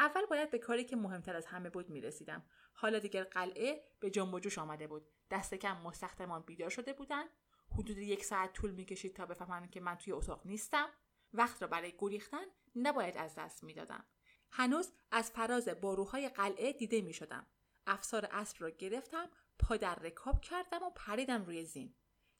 اول 0.00 0.26
باید 0.26 0.50
به 0.50 0.58
کاری 0.58 0.84
که 0.84 0.96
مهمتر 0.96 1.36
از 1.36 1.46
همه 1.46 1.70
بود 1.70 1.90
می‌رسیدم. 1.90 2.44
حالا 2.72 2.98
دیگر 2.98 3.24
قلعه 3.24 3.84
به 4.00 4.10
جنب 4.10 4.34
و 4.34 4.40
جوش 4.40 4.58
آمده 4.58 4.86
بود. 4.86 5.08
دست 5.30 5.54
کم 5.54 5.76
مستخدمان 5.76 6.42
بیدار 6.42 6.70
شده 6.70 6.92
بودند 6.92 7.28
حدود 7.72 7.98
یک 7.98 8.24
ساعت 8.24 8.52
طول 8.52 8.70
می‌کشید 8.70 9.16
تا 9.16 9.26
بفهمند 9.26 9.70
که 9.70 9.80
من 9.80 9.96
توی 9.96 10.12
اتاق 10.12 10.46
نیستم. 10.46 10.88
وقت 11.32 11.62
را 11.62 11.68
برای 11.68 11.94
گریختن 11.98 12.44
نباید 12.76 13.16
از 13.16 13.34
دست 13.34 13.64
می‌دادم. 13.64 14.04
هنوز 14.50 14.92
از 15.10 15.30
فراز 15.30 15.68
باروهای 15.68 16.28
قلعه 16.28 16.72
دیده 16.72 17.00
می 17.00 17.12
شدم. 17.12 17.46
افسار 17.86 18.28
اسب 18.30 18.56
را 18.62 18.70
گرفتم 18.70 19.28
پا 19.58 19.76
در 19.76 19.94
رکاب 19.94 20.40
کردم 20.40 20.82
و 20.82 20.90
پریدم 20.90 21.44
روی 21.44 21.64
زین. 21.64 21.94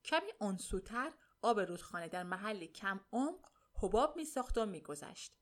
کمی 0.05 0.33
آنسوتر 0.40 1.12
آب 1.42 1.61
رودخانه 1.61 2.09
در 2.09 2.23
محلی 2.23 2.68
کم 2.68 3.01
عمق 3.12 3.51
حباب 3.75 4.16
می 4.16 4.25
ساخت 4.25 4.59
و 4.59 4.66
میگذشت. 4.66 5.39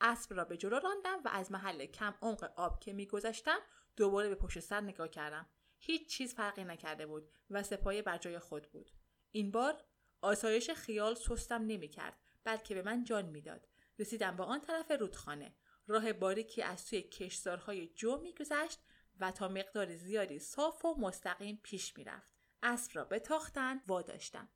اسب 0.00 0.34
را 0.34 0.44
به 0.44 0.56
جلو 0.56 0.78
راندم 0.78 1.22
و 1.24 1.28
از 1.32 1.52
محل 1.52 1.86
کم 1.86 2.14
عمق 2.22 2.52
آب 2.56 2.80
که 2.80 2.92
میگذشتم 2.92 3.58
دوباره 3.96 4.28
به 4.28 4.34
پشت 4.34 4.60
سر 4.60 4.80
نگاه 4.80 5.08
کردم. 5.08 5.48
هیچ 5.78 6.08
چیز 6.08 6.34
فرقی 6.34 6.64
نکرده 6.64 7.06
بود 7.06 7.30
و 7.50 7.62
سپایه 7.62 8.02
بر 8.02 8.18
جای 8.18 8.38
خود 8.38 8.70
بود. 8.72 8.90
این 9.30 9.50
بار 9.50 9.84
آسایش 10.20 10.70
خیال 10.70 11.14
سستم 11.14 11.62
نمی‌کرد 11.62 12.18
بلکه 12.44 12.74
به 12.74 12.82
من 12.82 13.04
جان 13.04 13.24
می‌داد. 13.24 13.68
رسیدم 13.98 14.36
به 14.36 14.42
آن 14.42 14.60
طرف 14.60 14.90
رودخانه. 14.90 15.56
راه 15.86 16.12
باریکی 16.12 16.62
از 16.62 16.86
توی 16.86 17.02
کشزارهای 17.02 17.86
جو 17.86 18.20
میگذشت 18.20 18.80
و 19.20 19.30
تا 19.30 19.48
مقدار 19.48 19.96
زیادی 19.96 20.38
صاف 20.38 20.84
و 20.84 21.00
مستقیم 21.00 21.60
پیش 21.62 21.98
می‌رفت. 21.98 22.32
اسب 22.62 22.96
را 22.96 23.04
به 23.04 23.18
تاختن 23.18 23.82
واداشتم. 23.86 24.48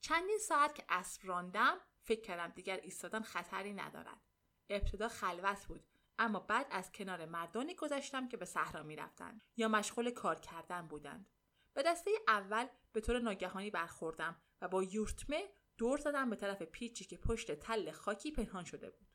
چندین 0.00 0.38
ساعت 0.38 0.74
که 0.74 0.84
اسب 0.88 1.20
راندم 1.24 1.80
فکر 2.02 2.20
کردم 2.20 2.52
دیگر 2.52 2.76
ایستادن 2.76 3.22
خطری 3.22 3.72
ندارد. 3.72 4.20
ابتدا 4.68 5.08
خلوت 5.08 5.66
بود. 5.66 5.84
اما 6.18 6.40
بعد 6.40 6.66
از 6.70 6.92
کنار 6.92 7.26
مردانی 7.26 7.74
گذشتم 7.74 8.28
که 8.28 8.36
به 8.36 8.44
صحرا 8.44 8.82
می‌رفتند 8.82 9.42
یا 9.56 9.68
مشغول 9.68 10.10
کار 10.10 10.40
کردن 10.40 10.86
بودند. 10.86 11.30
به 11.74 11.82
دسته 11.82 12.10
اول 12.28 12.66
به 12.92 13.00
طور 13.00 13.18
ناگهانی 13.18 13.70
برخوردم 13.70 14.36
و 14.60 14.68
با 14.68 14.82
یورتمه 14.82 15.48
دور 15.78 15.98
زدم 15.98 16.30
به 16.30 16.36
طرف 16.36 16.62
پیچی 16.62 17.04
که 17.04 17.16
پشت 17.16 17.52
تل 17.52 17.90
خاکی 17.90 18.32
پنهان 18.32 18.64
شده 18.64 18.90
بود. 18.90 19.08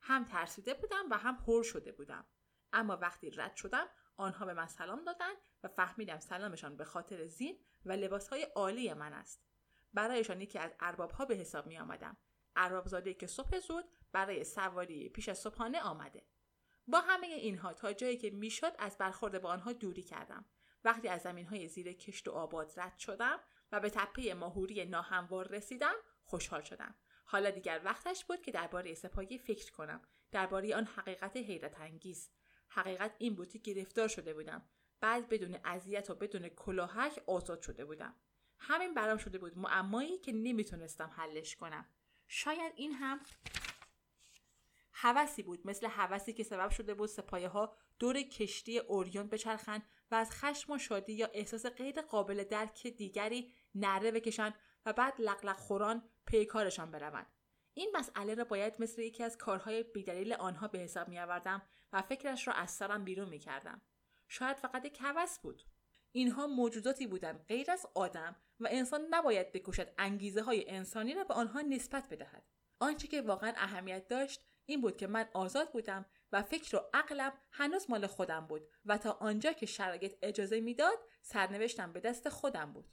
هم 0.00 0.24
ترسیده 0.24 0.74
بودم 0.74 1.10
و 1.10 1.18
هم 1.18 1.34
هور 1.34 1.62
شده 1.62 1.92
بودم. 1.92 2.26
اما 2.72 2.96
وقتی 2.96 3.30
رد 3.30 3.56
شدم 3.56 3.86
آنها 4.16 4.46
به 4.46 4.54
من 4.54 4.66
سلام 4.66 5.04
دادند 5.04 5.36
و 5.62 5.68
فهمیدم 5.68 6.18
سلامشان 6.18 6.76
به 6.76 6.84
خاطر 6.84 7.24
زین 7.24 7.58
و 7.84 7.92
لباسهای 7.92 8.42
عالی 8.42 8.94
من 8.94 9.12
است. 9.12 9.46
برایشان 9.94 10.40
یکی 10.40 10.58
از 10.58 10.70
اربابها 10.80 11.24
به 11.24 11.34
حساب 11.34 11.66
می 11.66 11.78
آمدم 11.78 12.16
که 13.18 13.26
صبح 13.26 13.58
زود 13.58 13.84
برای 14.12 14.44
سواری 14.44 15.08
پیش 15.08 15.28
از 15.28 15.38
صبحانه 15.38 15.80
آمده. 15.80 16.26
با 16.86 17.00
همه 17.00 17.26
اینها 17.26 17.72
تا 17.72 17.92
جایی 17.92 18.16
که 18.16 18.30
می‌شد 18.30 18.72
از 18.78 18.98
برخورد 18.98 19.42
با 19.42 19.48
آنها 19.48 19.72
دوری 19.72 20.02
کردم. 20.02 20.44
وقتی 20.84 21.08
از 21.08 21.22
زمینهای 21.22 21.68
زیر 21.68 21.92
کشت 21.92 22.28
و 22.28 22.30
آباد 22.30 22.72
رد 22.76 22.98
شدم 22.98 23.40
و 23.72 23.80
به 23.80 23.90
تپه 23.90 24.34
ماهوری 24.34 24.84
ناهموار 24.84 25.48
رسیدم 25.48 25.94
خوشحال 26.24 26.62
شدم. 26.62 26.94
حالا 27.24 27.50
دیگر 27.50 27.80
وقتش 27.84 28.24
بود 28.24 28.42
که 28.42 28.52
درباره 28.52 28.94
سپاهی 28.94 29.38
فکر 29.38 29.72
کنم. 29.72 30.02
درباره 30.32 30.76
آن 30.76 30.84
حقیقت 30.84 31.36
حیرت 31.36 31.80
انگیز. 31.80 32.30
حقیقت 32.68 33.14
این 33.18 33.34
بود 33.34 33.48
که 33.48 33.58
گرفتار 33.58 34.08
شده 34.08 34.34
بودم. 34.34 34.68
بعد 35.00 35.28
بدون 35.28 35.58
اذیت 35.64 36.10
و 36.10 36.14
بدون 36.14 36.48
کلاهک 36.48 37.22
آزاد 37.26 37.62
شده 37.62 37.84
بودم. 37.84 38.16
همین 38.58 38.94
برام 38.94 39.18
شده 39.18 39.38
بود 39.38 39.58
معمایی 39.58 40.18
که 40.18 40.32
نمی‌تونستم 40.32 41.10
حلش 41.16 41.56
کنم. 41.56 41.88
شاید 42.26 42.72
این 42.76 42.92
هم 42.92 43.20
هوسی 44.98 45.42
بود. 45.42 45.66
مثل 45.66 45.86
هوسی 45.86 46.32
که 46.32 46.42
سبب 46.42 46.70
شده 46.70 46.94
بود 46.94 47.08
سپایه 47.08 47.48
ها 47.48 47.76
دور 47.98 48.22
کشتی 48.22 48.78
اوریون 48.78 49.26
بچرخند 49.26 49.82
و 50.10 50.14
از 50.14 50.30
خشم 50.30 50.72
و 50.72 50.78
شادی 50.78 51.12
یا 51.12 51.30
احساس 51.34 51.66
غیر 51.66 52.00
قابل 52.00 52.44
درک 52.44 52.86
دیگری 52.86 53.52
نره 53.74 54.10
بکشند 54.10 54.54
و 54.86 54.92
بعد 54.92 55.14
لقلق 55.18 55.56
خوران 55.56 56.08
پیکارشان 56.26 56.90
بروند. 56.90 57.26
این 57.74 57.90
مسئله 57.94 58.34
را 58.34 58.44
باید 58.44 58.74
مثل 58.78 59.02
یکی 59.02 59.22
از 59.22 59.38
کارهای 59.38 59.82
بیدلیل 59.82 60.32
آنها 60.32 60.68
به 60.68 60.78
حساب 60.78 61.08
میآوردم 61.08 61.62
و 61.92 62.02
فکرش 62.02 62.48
را 62.48 62.54
از 62.54 62.70
سرم 62.70 63.04
بیرون 63.04 63.28
می‌کردم. 63.28 63.82
شاید 64.28 64.56
فقط 64.56 64.84
یک 64.84 64.98
هوس 65.00 65.38
بود. 65.38 65.62
اینها 66.12 66.46
موجوداتی 66.46 67.06
بودند 67.06 67.44
غیر 67.48 67.70
از 67.70 67.86
آدم 67.94 68.36
و 68.60 68.68
انسان 68.70 69.06
نباید 69.10 69.52
بکوشد 69.52 69.94
انگیزه 69.98 70.42
های 70.42 70.70
انسانی 70.70 71.14
را 71.14 71.24
به 71.24 71.34
آنها 71.34 71.60
نسبت 71.60 72.08
بدهد. 72.08 72.44
آنچه 72.78 73.08
که 73.08 73.22
واقعا 73.22 73.52
اهمیت 73.56 74.08
داشت 74.08 74.40
این 74.66 74.80
بود 74.80 74.96
که 74.96 75.06
من 75.06 75.28
آزاد 75.32 75.72
بودم 75.72 76.06
و 76.32 76.42
فکر 76.42 76.76
و 76.76 76.80
عقلم 76.94 77.32
هنوز 77.50 77.90
مال 77.90 78.06
خودم 78.06 78.46
بود 78.46 78.68
و 78.84 78.98
تا 78.98 79.12
آنجا 79.12 79.52
که 79.52 79.66
شرایط 79.66 80.14
اجازه 80.22 80.60
می‌داد 80.60 80.98
سرنوشتم 81.22 81.92
به 81.92 82.00
دست 82.00 82.28
خودم 82.28 82.72
بود. 82.72 82.92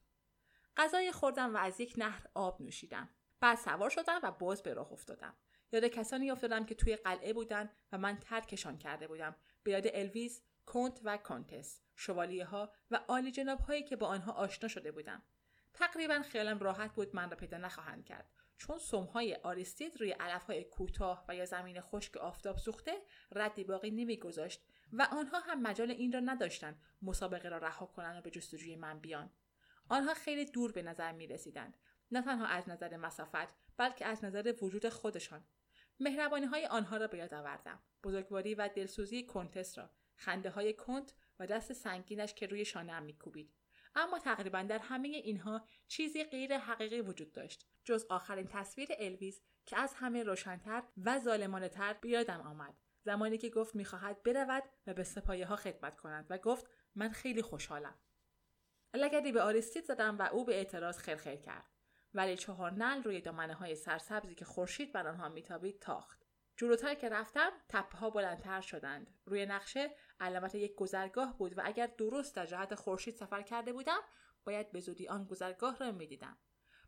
غذای 0.77 1.11
خوردم 1.11 1.55
و 1.55 1.57
از 1.57 1.79
یک 1.79 1.93
نهر 1.97 2.27
آب 2.33 2.61
نوشیدم. 2.61 3.09
بعد 3.39 3.57
سوار 3.57 3.89
شدم 3.89 4.19
و 4.23 4.31
باز 4.31 4.63
به 4.63 4.73
راه 4.73 4.91
افتادم. 4.91 5.37
یاد 5.71 5.85
کسانی 5.85 6.31
افتادم 6.31 6.65
که 6.65 6.75
توی 6.75 6.95
قلعه 6.95 7.33
بودند 7.33 7.75
و 7.91 7.97
من 7.97 8.17
ترکشان 8.17 8.77
کرده 8.77 9.07
بودم. 9.07 9.35
به 9.63 9.71
یاد 9.71 9.87
الویز 9.93 10.43
کنت 10.65 10.99
و 11.03 11.17
کانتس 11.17 11.81
شوالیه 11.95 12.45
ها 12.45 12.73
و 12.91 12.95
عالی 13.07 13.31
جناب 13.31 13.59
هایی 13.59 13.83
که 13.83 13.95
با 13.95 14.07
آنها 14.07 14.31
آشنا 14.31 14.69
شده 14.69 14.91
بودم. 14.91 15.23
تقریبا 15.73 16.21
خیالم 16.21 16.59
راحت 16.59 16.93
بود 16.93 17.15
من 17.15 17.29
را 17.29 17.37
پیدا 17.37 17.57
نخواهند 17.57 18.05
کرد. 18.05 18.42
چون 18.57 18.79
سمهای 18.79 19.35
آریستید 19.35 19.99
روی 19.99 20.11
علفهای 20.11 20.63
کوتاه 20.63 21.25
و 21.27 21.35
یا 21.35 21.45
زمین 21.45 21.81
خشک 21.81 22.17
آفتاب 22.17 22.57
سوخته 22.57 23.01
ردی 23.31 23.63
باقی 23.63 23.91
نمیگذاشت 23.91 24.65
و 24.93 25.07
آنها 25.11 25.39
هم 25.39 25.61
مجال 25.61 25.91
این 25.91 26.11
را 26.11 26.19
نداشتند 26.19 26.81
مسابقه 27.01 27.49
را 27.49 27.57
رها 27.57 27.85
کنند 27.85 28.17
و 28.17 28.21
به 28.21 28.29
جستجوی 28.29 28.75
من 28.75 28.99
بیان. 28.99 29.31
آنها 29.89 30.13
خیلی 30.13 30.45
دور 30.45 30.71
به 30.71 30.81
نظر 30.81 31.11
می 31.11 31.27
رسیدند 31.27 31.77
نه 32.11 32.21
تنها 32.21 32.45
از 32.45 32.69
نظر 32.69 32.97
مسافت 32.97 33.53
بلکه 33.77 34.05
از 34.05 34.25
نظر 34.25 34.53
وجود 34.61 34.89
خودشان. 34.89 35.45
مهربانی 35.99 36.45
های 36.45 36.65
آنها 36.65 36.97
را 36.97 37.07
به 37.07 37.17
یاد 37.17 37.33
آوردم 37.33 37.79
بزرگواری 38.03 38.55
و 38.55 38.69
دلسوزی 38.75 39.25
کنتس 39.25 39.77
را 39.77 39.89
خنده 40.15 40.49
های 40.49 40.73
کنت 40.73 41.13
و 41.39 41.47
دست 41.47 41.73
سنگینش 41.73 42.33
که 42.33 42.47
روی 42.47 42.65
می 42.75 42.99
میکوبید. 42.99 43.53
اما 43.95 44.19
تقریبا 44.19 44.61
در 44.61 44.79
همه 44.79 45.07
اینها 45.07 45.67
چیزی 45.87 46.23
غیر 46.23 46.57
حقیقی 46.57 47.01
وجود 47.01 47.31
داشت. 47.31 47.67
جز 47.83 48.05
آخرین 48.09 48.47
تصویر 48.47 48.89
الویز 48.99 49.41
که 49.65 49.77
از 49.77 49.93
همه 49.93 50.23
روشنتر 50.23 50.83
و 50.97 51.19
ظالمانه 51.19 51.69
تر 51.69 51.93
بیادم 51.93 52.41
آمد. 52.41 52.77
زمانی 53.01 53.37
که 53.37 53.49
گفت 53.49 53.75
می‌خواهد 53.75 54.23
برود 54.23 54.63
و 54.87 54.93
به 54.93 55.03
سپایه 55.03 55.45
ها 55.45 55.55
خدمت 55.55 55.97
کند 55.97 56.25
و 56.29 56.37
گفت 56.37 56.67
من 56.95 57.09
خیلی 57.09 57.41
خوشحالم. 57.41 57.99
لگدی 58.93 59.31
به 59.31 59.41
آریستید 59.41 59.85
زدم 59.85 60.17
و 60.17 60.21
او 60.21 60.45
به 60.45 60.55
اعتراض 60.55 60.97
خرخر 60.97 61.35
کرد. 61.35 61.65
ولی 62.13 62.37
چهار 62.37 62.71
نل 62.71 63.03
روی 63.03 63.21
دامنه 63.21 63.53
های 63.53 63.75
سرسبزی 63.75 64.35
که 64.35 64.45
خورشید 64.45 64.93
بر 64.93 65.07
آنها 65.07 65.29
میتابید 65.29 65.79
تاخت. 65.79 66.23
جلوتر 66.57 66.95
که 66.95 67.09
رفتم 67.09 67.51
تپه 67.69 67.97
ها 67.97 68.09
بلندتر 68.09 68.61
شدند. 68.61 69.13
روی 69.25 69.45
نقشه 69.45 69.91
علامت 70.19 70.55
یک 70.55 70.75
گذرگاه 70.75 71.37
بود 71.37 71.57
و 71.57 71.61
اگر 71.65 71.87
درست 71.87 72.35
در 72.35 72.45
جهت 72.45 72.75
خورشید 72.75 73.15
سفر 73.15 73.41
کرده 73.41 73.73
بودم 73.73 73.99
باید 74.43 74.71
به 74.71 74.79
زودی 74.79 75.07
آن 75.07 75.25
گذرگاه 75.25 75.77
را 75.77 75.91
می‌دیدم. 75.91 76.37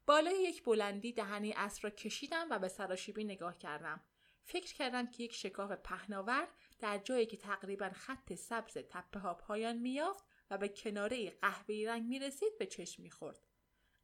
بالای 0.06 0.44
یک 0.44 0.64
بلندی 0.64 1.14
دهنی 1.14 1.54
اسب 1.54 1.84
را 1.84 1.90
کشیدم 1.90 2.48
و 2.52 2.60
به 2.60 2.68
سراشیبی 2.68 3.24
نگاه 3.24 3.58
کردم. 3.58 4.04
فکر 4.44 4.74
کردم 4.74 5.12
که 5.12 5.24
یک 5.24 5.34
شکاف 5.34 5.72
پهناور 5.72 6.48
در 6.80 6.98
جایی 6.98 7.26
که 7.26 7.38
تقریبا 7.38 7.90
خط 7.90 8.34
سبز 8.34 8.74
تپه 8.74 9.20
ها 9.20 9.34
پایان 9.34 9.78
میافت 9.78 10.24
و 10.50 10.58
به 10.58 10.70
کناره 10.70 11.30
قهوه‌ای 11.30 11.86
رنگ 11.86 12.04
می‌رسید 12.04 12.58
به 12.58 12.66
چشم 12.66 13.04
می‌خورد. 13.04 13.48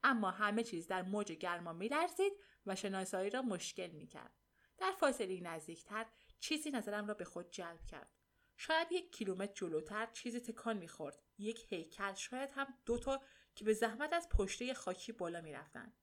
اما 0.03 0.31
همه 0.31 0.63
چیز 0.63 0.87
در 0.87 1.01
موج 1.01 1.31
گرما 1.31 1.73
میلرزید 1.73 2.33
و 2.65 2.75
شناسایی 2.75 3.29
را 3.29 3.41
مشکل 3.41 3.87
می‌کرد. 3.87 4.33
در 4.77 4.91
فاصله 4.91 5.41
نزدیکتر 5.41 6.05
چیزی 6.39 6.71
نظرم 6.71 7.07
را 7.07 7.13
به 7.13 7.25
خود 7.25 7.51
جلب 7.51 7.85
کرد. 7.85 8.15
شاید 8.57 8.91
یک 8.91 9.11
کیلومتر 9.11 9.53
جلوتر 9.53 10.05
چیزی 10.05 10.39
تکان 10.39 10.77
می‌خورد. 10.77 11.21
یک 11.37 11.73
هیکل 11.73 12.13
شاید 12.13 12.49
هم 12.53 12.67
دوتا 12.85 13.21
که 13.55 13.65
به 13.65 13.73
زحمت 13.73 14.13
از 14.13 14.29
پشته 14.29 14.73
خاکی 14.73 15.11
بالا 15.11 15.41
می‌رفتند 15.41 15.97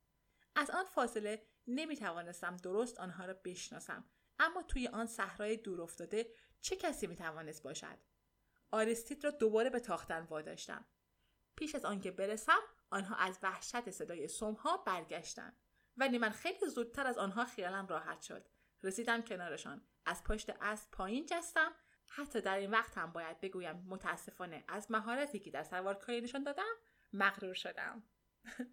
از 0.54 0.70
آن 0.70 0.84
فاصله 0.84 1.46
نمی 1.66 1.96
توانستم 1.96 2.56
درست 2.56 2.98
آنها 3.00 3.24
را 3.24 3.34
بشناسم 3.44 4.04
اما 4.38 4.62
توی 4.62 4.88
آن 4.88 5.06
صحرای 5.06 5.56
دور 5.56 5.82
افتاده 5.82 6.34
چه 6.60 6.76
کسی 6.76 7.06
می 7.06 7.16
توانست 7.16 7.62
باشد؟ 7.62 7.98
آرستید 8.70 9.24
را 9.24 9.30
دوباره 9.30 9.70
به 9.70 9.80
تاختن 9.80 10.22
واداشتم. 10.22 10.84
پیش 11.56 11.74
از 11.74 11.84
آنکه 11.84 12.10
برسم 12.10 12.60
آنها 12.90 13.16
از 13.16 13.38
وحشت 13.42 13.90
صدای 13.90 14.28
سمها 14.28 14.76
برگشتند 14.76 15.56
ولی 15.96 16.18
من 16.18 16.30
خیلی 16.30 16.68
زودتر 16.68 17.06
از 17.06 17.18
آنها 17.18 17.44
خیالم 17.44 17.86
راحت 17.86 18.20
شد. 18.20 18.48
رسیدم 18.82 19.22
کنارشان. 19.22 19.82
از 20.06 20.24
پشت 20.24 20.50
اسب 20.60 20.90
پایین 20.90 21.26
جستم. 21.26 21.72
حتی 22.06 22.40
در 22.40 22.56
این 22.56 22.70
وقت 22.70 22.98
هم 22.98 23.12
باید 23.12 23.40
بگویم 23.40 23.84
متاسفانه 23.88 24.64
از 24.68 24.90
مهارتی 24.90 25.38
که 25.38 25.50
در 25.50 25.62
سوارکاری 25.62 26.20
نشان 26.20 26.42
دادم 26.42 26.74
مغرور 27.12 27.54
شدم. 27.54 28.02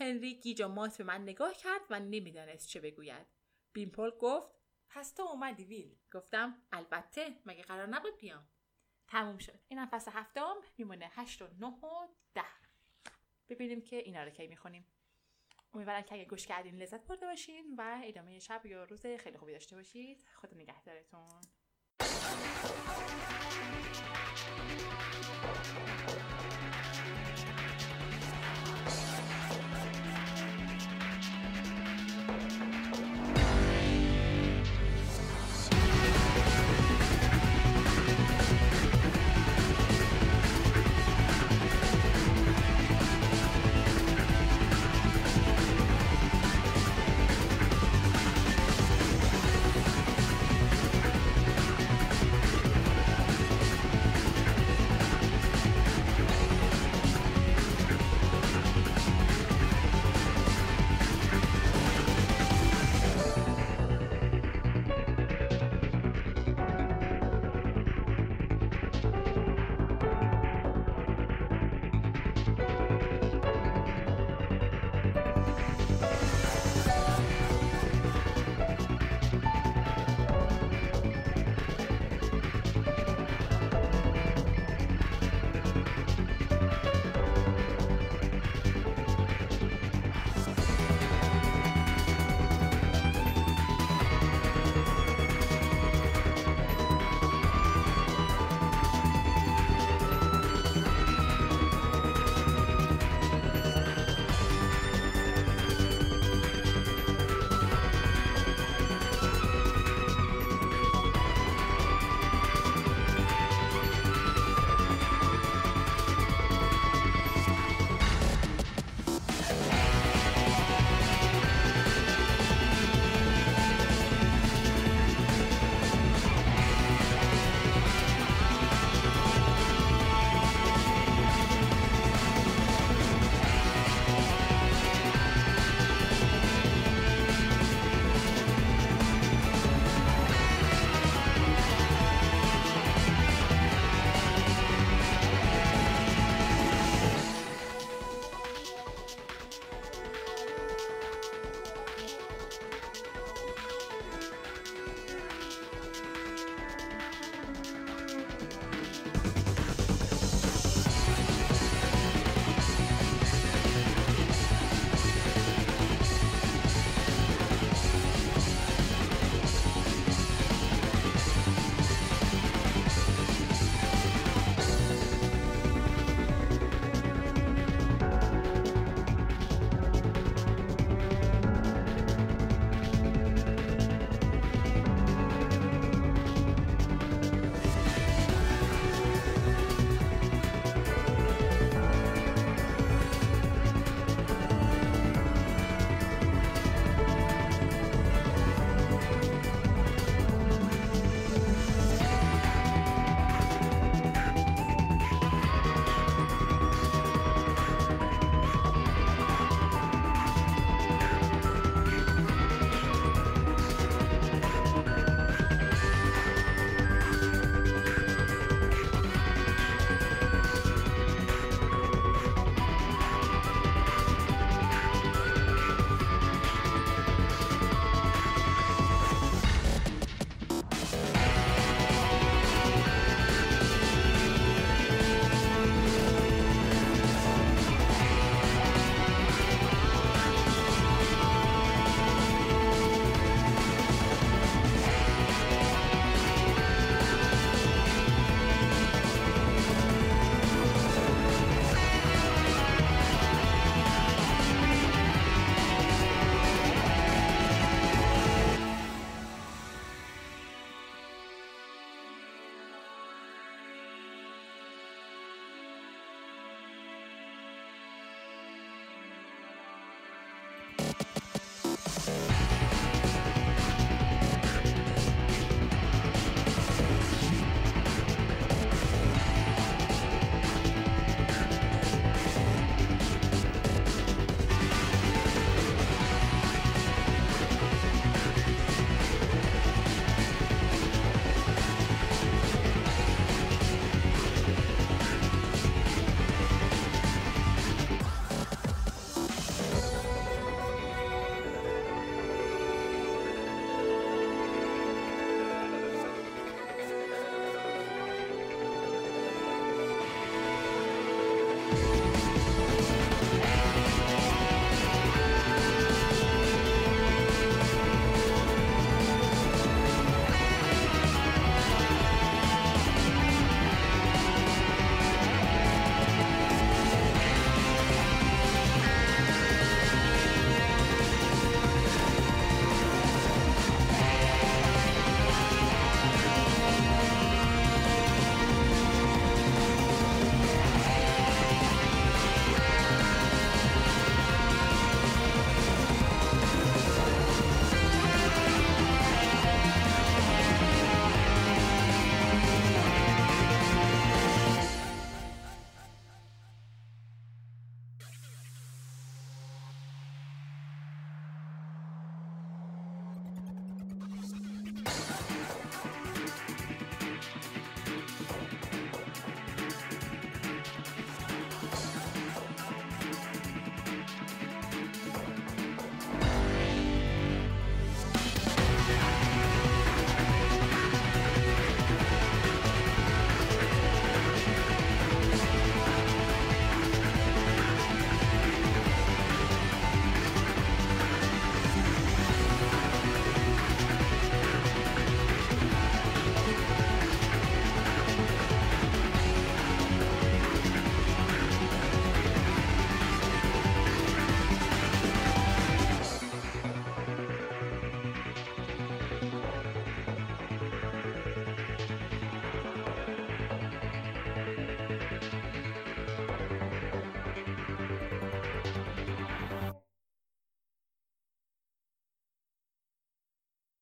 هنری 0.00 0.40
گیج 0.40 0.62
و 0.62 0.68
مات 0.68 0.98
به 0.98 1.04
من 1.04 1.22
نگاه 1.22 1.54
کرد 1.54 1.80
و 1.90 2.00
نمی‌دانست 2.00 2.68
چه 2.68 2.80
بگوید. 2.80 3.26
بیمپل 3.72 4.10
گفت 4.10 4.50
پس 4.88 5.12
تو 5.12 5.22
اومدی 5.22 5.64
ویل. 5.64 5.96
گفتم 6.12 6.62
البته 6.72 7.36
مگه 7.46 7.62
قرار 7.62 7.86
نبود 7.86 8.16
بیام. 8.18 8.48
تموم 9.08 9.38
شد. 9.38 9.60
اینم 9.68 9.86
فصل 9.86 10.10
هفتم 10.10 10.56
میمونه 10.78 11.10
هشت 11.12 11.42
و 11.42 11.48
نه 11.60 11.66
و 11.66 12.08
ده. 12.34 12.42
ببینیم 13.48 13.82
که 13.82 13.96
اینا 13.96 14.24
رو 14.24 14.30
کی 14.30 14.46
می‌خونیم. 14.46 14.86
امیدوارم 15.74 16.02
که 16.02 16.14
اگه 16.14 16.24
گوش 16.24 16.46
کردین 16.46 16.76
لذت 16.76 17.06
برده 17.06 17.26
باشین 17.26 17.74
و 17.78 18.00
ادامه 18.04 18.38
شب 18.38 18.66
یا 18.66 18.84
روز 18.84 19.02
خیلی 19.02 19.38
خوبی 19.38 19.52
داشته 19.52 19.76
باشید. 19.76 20.24
خدا 20.34 20.56
نگهدارتون. 20.56 21.40